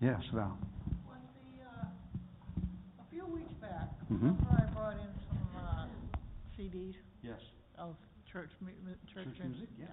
Yes, 0.00 0.20
Val. 0.32 0.56
When 1.06 1.18
the, 1.58 1.64
uh, 1.64 1.84
a 3.00 3.10
few 3.10 3.26
weeks 3.26 3.52
back, 3.60 3.88
Mhm. 4.10 4.34
I 4.50 4.64
brought 4.72 4.94
in 4.94 5.08
some, 5.28 5.56
uh, 5.62 5.86
CDs 6.56 6.96
Yes. 7.22 7.38
of 7.78 7.96
church 8.26 8.50
church 8.58 9.14
Church 9.14 9.26
music? 9.26 9.40
music, 9.40 9.68
yeah. 9.78 9.86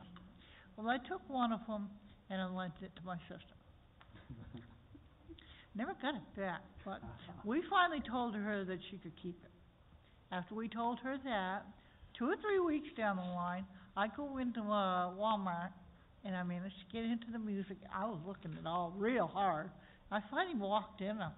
Well, 0.78 0.90
I 0.90 0.98
took 0.98 1.28
one 1.30 1.52
of 1.52 1.66
them 1.68 1.90
and 2.30 2.42
I 2.42 2.46
lent 2.46 2.74
it 2.82 2.96
to 2.96 3.06
my 3.06 3.18
sister. 3.28 3.56
Never 5.78 5.94
got 6.02 6.16
it 6.16 6.36
back, 6.36 6.62
but 6.84 7.02
we 7.46 7.62
finally 7.70 8.02
told 8.10 8.34
her 8.34 8.66
that 8.66 8.80
she 8.90 8.98
could 8.98 9.14
keep 9.22 9.38
it. 9.44 9.52
After 10.34 10.56
we 10.56 10.68
told 10.68 10.98
her 11.04 11.18
that, 11.24 11.66
two 12.18 12.26
or 12.26 12.36
three 12.42 12.60
weeks 12.60 12.88
down 12.98 13.18
the 13.18 13.22
line, 13.22 13.64
I 13.96 14.08
go 14.08 14.40
into, 14.40 14.62
uh, 14.62 15.14
Walmart 15.14 15.70
and 16.26 16.36
I 16.36 16.42
managed 16.42 16.76
to 16.80 16.92
get 16.92 17.06
into 17.06 17.28
the 17.32 17.38
music. 17.38 17.78
I 17.94 18.06
was 18.06 18.20
looking 18.26 18.54
at 18.54 18.62
it 18.62 18.66
all 18.68 18.92
real 18.98 19.28
hard. 19.28 19.70
I 20.12 20.20
finally 20.32 20.58
walked 20.60 21.02
in, 21.02 21.22
uh, 21.22 21.30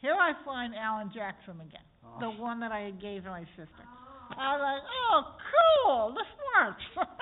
here 0.00 0.14
I 0.14 0.32
find 0.46 0.74
Alan 0.74 1.10
Jackson 1.14 1.60
again, 1.60 1.84
the 2.20 2.30
one 2.30 2.60
that 2.60 2.72
I 2.72 2.90
gave 2.92 3.24
to 3.24 3.30
my 3.30 3.44
sister. 3.56 3.84
I 4.36 4.56
was 4.56 4.62
like, 4.64 4.82
oh, 5.12 5.22
cool, 5.84 6.14
this 6.16 6.30
works. 6.56 7.10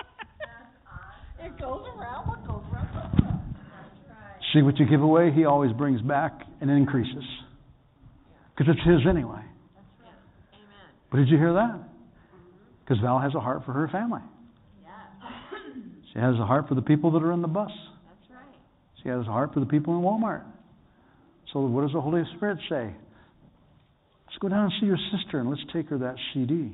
It 1.43 1.59
goes 1.59 1.83
around, 1.99 2.29
what 2.29 2.47
goes 2.47 2.63
around, 2.73 2.87
comes 2.95 3.19
around. 3.19 4.42
See 4.53 4.63
what 4.63 4.79
you 4.79 4.87
give 4.87 5.01
away, 5.03 5.33
he 5.33 5.45
always 5.45 5.73
brings 5.73 6.01
back 6.03 6.43
and 6.61 6.71
increases. 6.71 7.25
Because 8.57 8.75
it's 8.75 8.87
his 8.87 9.07
anyway. 9.09 9.41
But 11.11 11.19
did 11.19 11.29
you 11.29 11.39
hear 11.39 11.55
that? 11.55 11.79
Because 12.85 13.01
Val 13.03 13.19
has 13.19 13.35
a 13.35 13.41
heart 13.41 13.63
for 13.65 13.73
her 13.73 13.89
family. 13.89 14.21
She 16.13 16.19
has 16.19 16.35
a 16.35 16.45
heart 16.45 16.69
for 16.69 16.75
the 16.75 16.83
people 16.83 17.11
that 17.13 17.23
are 17.23 17.33
in 17.33 17.41
the 17.41 17.49
bus. 17.49 17.71
She 19.03 19.09
has 19.09 19.21
a 19.21 19.31
heart 19.31 19.55
for 19.55 19.61
the 19.61 19.67
people 19.67 19.97
in 19.97 20.03
Walmart. 20.03 20.45
So 21.53 21.61
what 21.61 21.83
does 21.83 21.93
the 21.93 22.01
Holy 22.01 22.23
Spirit 22.37 22.59
say? 22.69 22.95
Let's 24.27 24.39
go 24.41 24.49
down 24.49 24.65
and 24.65 24.73
see 24.81 24.87
your 24.87 24.99
sister 25.17 25.41
and 25.41 25.51
let's 25.51 25.63
take 25.73 25.89
her 25.89 25.99
that 25.99 26.17
CD. 26.33 26.73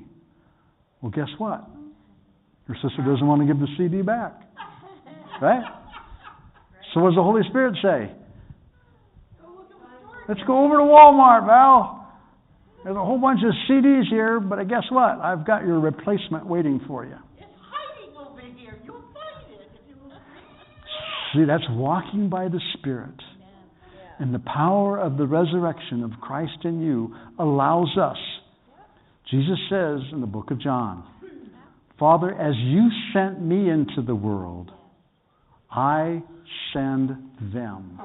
Well, 1.01 1.11
guess 1.11 1.29
what? 1.38 1.69
Your 2.67 2.77
sister 2.83 3.03
doesn't 3.05 3.27
want 3.27 3.41
to 3.43 3.47
give 3.47 3.61
the 3.61 3.69
CD 3.77 4.03
back. 4.03 4.43
Right? 5.41 5.64
So 6.92 7.01
what 7.01 7.11
does 7.11 7.16
the 7.16 7.22
Holy 7.22 7.42
Spirit 7.48 7.77
say? 7.83 8.12
Let's 10.29 10.40
go 10.46 10.64
over 10.64 10.77
to 10.77 10.83
Walmart, 10.83 11.46
Val. 11.46 11.98
There's 12.85 12.96
a 12.96 13.05
whole 13.05 13.18
bunch 13.18 13.40
of 13.44 13.53
CDs 13.68 14.09
here, 14.11 14.40
but 14.40 14.62
guess 14.68 14.85
what? 14.90 15.18
I've 15.20 15.46
got 15.46 15.66
your 15.66 15.81
replacement 15.81 16.46
waiting 16.46 16.81
for 16.87 17.05
you. 17.05 17.16
It's 17.38 17.46
hiding 17.61 18.16
over 18.16 18.40
here, 18.40 18.79
you'll 18.85 19.01
find 19.01 19.53
it 19.53 19.68
if 19.74 19.88
you 19.88 19.96
look. 20.05 20.20
See, 21.35 21.44
that's 21.44 21.64
walking 21.70 22.29
by 22.29 22.48
the 22.48 22.61
Spirit. 22.79 23.14
And 24.18 24.35
the 24.35 24.40
power 24.40 24.98
of 24.98 25.16
the 25.16 25.27
resurrection 25.27 26.03
of 26.05 26.12
Christ 26.20 26.64
in 26.64 26.83
you 26.83 27.14
allows 27.38 27.96
us. 27.96 28.18
Jesus 29.31 29.59
says 29.70 30.01
in 30.12 30.20
the 30.20 30.27
book 30.27 30.51
of 30.51 30.61
John, 30.61 31.05
Father, 31.98 32.33
as 32.35 32.55
you 32.57 32.88
sent 33.12 33.40
me 33.40 33.70
into 33.70 34.03
the 34.07 34.14
world, 34.14 34.70
I 35.70 36.22
send 36.72 37.11
them. 37.52 38.00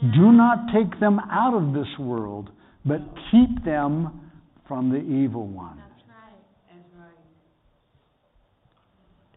Do 0.00 0.32
not 0.32 0.66
take 0.74 0.98
them 1.00 1.18
out 1.30 1.54
of 1.54 1.72
this 1.72 1.86
world, 1.98 2.50
but 2.84 3.00
keep 3.30 3.64
them 3.64 4.30
from 4.66 4.90
the 4.90 4.98
evil 4.98 5.46
one. 5.46 5.76
That's 5.76 6.02
right. 6.08 6.76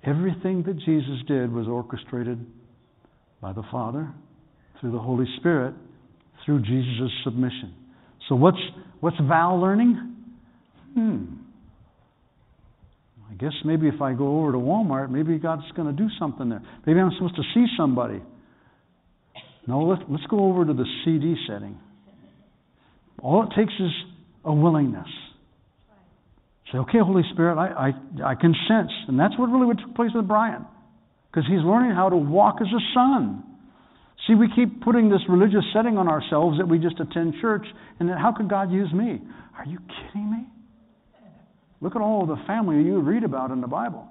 Everything 0.04 0.64
that 0.64 0.78
Jesus 0.80 1.24
did 1.28 1.52
was 1.52 1.68
orchestrated 1.68 2.46
by 3.42 3.54
the 3.54 3.64
Father 3.72 4.12
through 4.80 4.92
the 4.92 5.00
Holy 5.00 5.26
Spirit 5.38 5.74
through 6.46 6.62
Jesus' 6.62 7.12
submission. 7.24 7.74
So 8.30 8.36
what's 8.36 8.58
what's 9.00 9.18
Val 9.28 9.60
learning? 9.60 10.16
Hmm. 10.94 11.26
I 13.30 13.34
guess 13.36 13.54
maybe 13.66 13.88
if 13.88 14.02
I 14.02 14.14
go 14.14 14.40
over 14.40 14.54
to 14.54 14.58
Walmart, 14.58 15.10
maybe 15.10 15.38
God's 15.38 15.70
going 15.76 15.94
to 15.94 16.04
do 16.04 16.10
something 16.18 16.50
there. 16.50 16.62
Maybe 16.86 17.00
I'm 17.00 17.12
supposed 17.14 17.36
to 17.36 17.44
see 17.54 17.66
somebody. 17.78 18.22
No, 19.68 19.82
let's, 19.82 20.02
let's 20.10 20.26
go 20.28 20.46
over 20.46 20.66
to 20.66 20.74
the 20.74 20.86
CD 21.04 21.36
setting. 21.48 21.78
All 23.22 23.44
it 23.44 23.50
takes 23.56 23.74
is 23.74 23.92
a 24.46 24.54
willingness. 24.54 25.10
Say, 26.72 26.78
okay, 26.80 27.00
Holy 27.00 27.24
Spirit, 27.34 27.58
I, 27.58 27.90
I, 27.90 28.32
I 28.32 28.36
can 28.36 28.54
sense. 28.68 28.92
And 29.08 29.20
that's 29.20 29.38
what 29.38 29.48
really 29.48 29.66
what 29.66 29.78
took 29.80 29.96
place 29.96 30.12
with 30.16 30.28
Brian. 30.28 30.66
Because 31.30 31.48
he's 31.50 31.64
learning 31.64 31.96
how 31.96 32.10
to 32.10 32.18
walk 32.18 32.58
as 32.62 32.68
a 32.68 32.82
son. 32.94 33.44
See, 34.26 34.36
we 34.36 34.48
keep 34.56 34.82
putting 34.84 35.10
this 35.10 35.22
religious 35.30 35.64
setting 35.74 35.98
on 35.98 36.08
ourselves 36.08 36.58
that 36.58 36.68
we 36.68 36.80
just 36.80 37.00
attend 37.00 37.36
church, 37.42 37.66
and 38.00 38.10
then 38.10 38.18
how 38.18 38.34
could 38.36 38.50
God 38.50 38.72
use 38.72 38.92
me? 38.94 39.22
Are 39.58 39.66
you 39.66 39.80
kidding 39.80 40.32
me? 40.32 40.46
Look 41.82 41.96
at 41.96 42.02
all 42.02 42.26
the 42.26 42.38
family 42.48 42.84
you 42.84 43.00
read 43.00 43.24
about 43.24 43.52
in 43.52 43.62
the 43.62 43.68
Bible. 43.68 44.08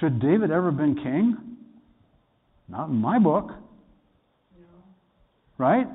Should 0.00 0.20
David 0.20 0.50
ever 0.50 0.66
have 0.66 0.76
been 0.76 0.94
king? 0.94 1.36
Not 2.68 2.88
in 2.88 2.96
my 2.96 3.18
book. 3.18 3.50
Right? 5.58 5.86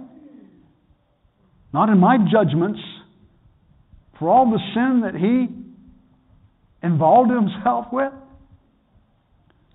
Not 1.74 1.90
in 1.90 1.98
my 2.00 2.18
judgments. 2.32 2.80
For 4.20 4.30
all 4.30 4.50
the 4.50 4.60
sin 4.74 5.02
that 5.04 5.16
he 5.16 5.48
involved 6.86 7.32
himself 7.32 7.86
with. 7.92 8.12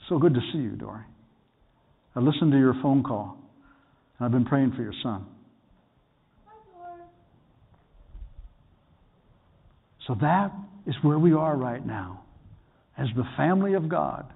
So 0.09 0.19
good 0.19 0.35
to 0.35 0.41
see 0.53 0.59
you, 0.59 0.71
Dory. 0.71 1.03
I 2.15 2.21
listened 2.21 2.53
to 2.53 2.59
your 2.59 2.75
phone 2.83 3.03
call, 3.03 3.39
and 4.19 4.27
I've 4.27 4.33
been 4.33 4.45
praying 4.45 4.73
for 4.77 4.83
your 4.83 4.93
son. 5.03 5.27
So 10.07 10.17
that 10.21 10.53
is 10.87 10.95
where 11.03 11.19
we 11.19 11.33
are 11.33 11.57
right 11.57 11.85
now, 11.85 12.25
as 12.99 13.09
the 13.17 13.25
family 13.37 13.75
of 13.75 13.89
God, 13.89 14.27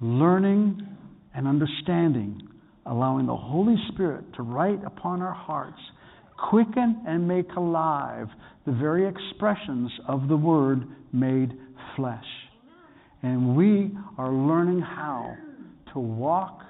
learning 0.00 0.86
and 1.34 1.46
understanding, 1.46 2.40
allowing 2.86 3.26
the 3.26 3.36
Holy 3.36 3.76
Spirit 3.92 4.24
to 4.36 4.42
write 4.42 4.82
upon 4.84 5.22
our 5.22 5.34
hearts, 5.34 5.78
quicken 6.50 7.02
and 7.06 7.28
make 7.28 7.50
alive 7.56 8.28
the 8.66 8.72
very 8.72 9.06
expressions 9.06 9.90
of 10.08 10.28
the 10.28 10.36
Word 10.36 10.84
made 11.12 11.52
flesh. 11.96 12.24
And 13.22 13.56
we 13.56 13.92
are 14.18 14.32
learning 14.32 14.80
how 14.80 15.36
to 15.92 15.98
walk 15.98 16.62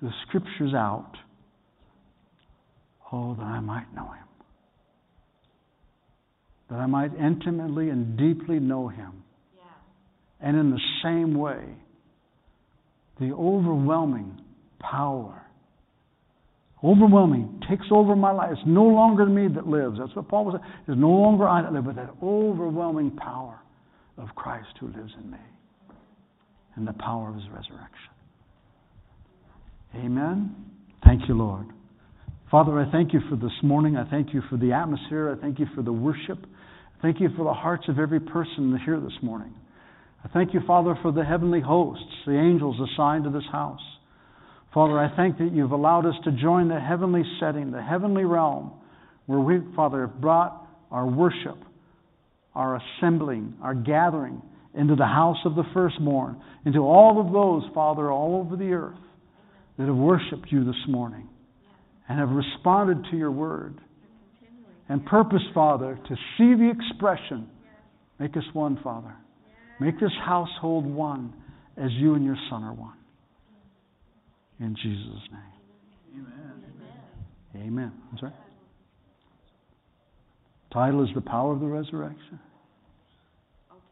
the 0.00 0.10
Scriptures 0.26 0.74
out. 0.74 1.12
Oh, 3.10 3.34
that 3.34 3.42
I 3.42 3.60
might 3.60 3.92
know 3.94 4.10
Him. 4.12 4.23
That 6.70 6.76
I 6.76 6.86
might 6.86 7.14
intimately 7.14 7.90
and 7.90 8.16
deeply 8.16 8.58
know 8.58 8.88
Him. 8.88 9.22
And 10.40 10.58
in 10.58 10.70
the 10.70 10.80
same 11.02 11.34
way, 11.34 11.62
the 13.20 13.32
overwhelming 13.32 14.40
power, 14.78 15.42
overwhelming, 16.82 17.62
takes 17.68 17.86
over 17.90 18.14
my 18.14 18.30
life. 18.30 18.50
It's 18.52 18.62
no 18.66 18.84
longer 18.84 19.24
me 19.24 19.48
that 19.54 19.66
lives. 19.66 19.98
That's 19.98 20.14
what 20.14 20.28
Paul 20.28 20.46
was 20.46 20.60
saying. 20.60 20.74
It's 20.88 20.98
no 20.98 21.10
longer 21.10 21.48
I 21.48 21.62
that 21.62 21.72
live, 21.72 21.84
but 21.84 21.96
that 21.96 22.10
overwhelming 22.22 23.12
power 23.12 23.58
of 24.18 24.28
Christ 24.34 24.68
who 24.80 24.88
lives 24.88 25.12
in 25.22 25.30
me. 25.30 25.38
And 26.76 26.86
the 26.86 26.92
power 26.92 27.28
of 27.28 27.36
His 27.36 27.44
resurrection. 27.44 28.10
Amen. 29.96 30.56
Thank 31.04 31.28
you, 31.28 31.34
Lord. 31.34 31.66
Father, 32.50 32.78
I 32.78 32.90
thank 32.90 33.12
you 33.12 33.20
for 33.30 33.36
this 33.36 33.52
morning. 33.62 33.96
I 33.96 34.08
thank 34.10 34.34
you 34.34 34.42
for 34.50 34.56
the 34.56 34.72
atmosphere. 34.72 35.34
I 35.36 35.40
thank 35.40 35.58
you 35.58 35.66
for 35.74 35.82
the 35.82 35.92
worship. 35.92 36.44
Thank 37.04 37.20
you 37.20 37.28
for 37.36 37.44
the 37.44 37.52
hearts 37.52 37.84
of 37.88 37.98
every 37.98 38.18
person 38.18 38.80
here 38.82 38.98
this 38.98 39.12
morning. 39.20 39.52
I 40.24 40.28
thank 40.28 40.54
you, 40.54 40.60
Father, 40.66 40.98
for 41.02 41.12
the 41.12 41.22
heavenly 41.22 41.60
hosts, 41.60 42.02
the 42.24 42.32
angels 42.32 42.76
assigned 42.80 43.24
to 43.24 43.30
this 43.30 43.44
house. 43.52 43.82
Father, 44.72 44.98
I 44.98 45.14
thank 45.14 45.36
that 45.36 45.52
you've 45.52 45.72
allowed 45.72 46.06
us 46.06 46.14
to 46.24 46.32
join 46.32 46.68
the 46.68 46.80
heavenly 46.80 47.22
setting, 47.38 47.70
the 47.70 47.82
heavenly 47.82 48.24
realm, 48.24 48.72
where 49.26 49.38
we, 49.38 49.58
Father, 49.76 50.06
have 50.06 50.18
brought 50.18 50.66
our 50.90 51.06
worship, 51.06 51.58
our 52.54 52.80
assembling, 52.80 53.52
our 53.62 53.74
gathering 53.74 54.40
into 54.74 54.96
the 54.96 55.04
house 55.04 55.36
of 55.44 55.56
the 55.56 55.64
firstborn, 55.74 56.40
into 56.64 56.78
all 56.78 57.20
of 57.20 57.34
those, 57.34 57.70
Father, 57.74 58.10
all 58.10 58.40
over 58.40 58.56
the 58.56 58.72
earth 58.72 58.96
that 59.76 59.88
have 59.88 59.94
worshiped 59.94 60.46
you 60.50 60.64
this 60.64 60.88
morning 60.88 61.28
and 62.08 62.18
have 62.18 62.30
responded 62.30 63.04
to 63.10 63.18
your 63.18 63.30
word 63.30 63.78
and 64.88 65.04
purpose, 65.06 65.42
Father, 65.54 65.98
to 66.08 66.14
see 66.36 66.54
the 66.54 66.70
expression. 66.70 67.48
Make 68.18 68.36
us 68.36 68.44
one, 68.52 68.78
Father. 68.82 69.14
Make 69.80 69.98
this 69.98 70.12
household 70.24 70.86
one 70.86 71.32
as 71.76 71.90
you 71.92 72.14
and 72.14 72.24
your 72.24 72.36
Son 72.50 72.62
are 72.62 72.74
one. 72.74 72.94
In 74.60 74.76
Jesus' 74.76 75.28
name. 75.32 76.24
Amen. 77.56 77.66
Amen. 77.66 77.92
Sorry. 78.20 78.32
Title 80.72 81.02
is 81.04 81.10
The 81.14 81.20
Power 81.20 81.52
of 81.52 81.60
the 81.60 81.66
Resurrection. 81.66 82.38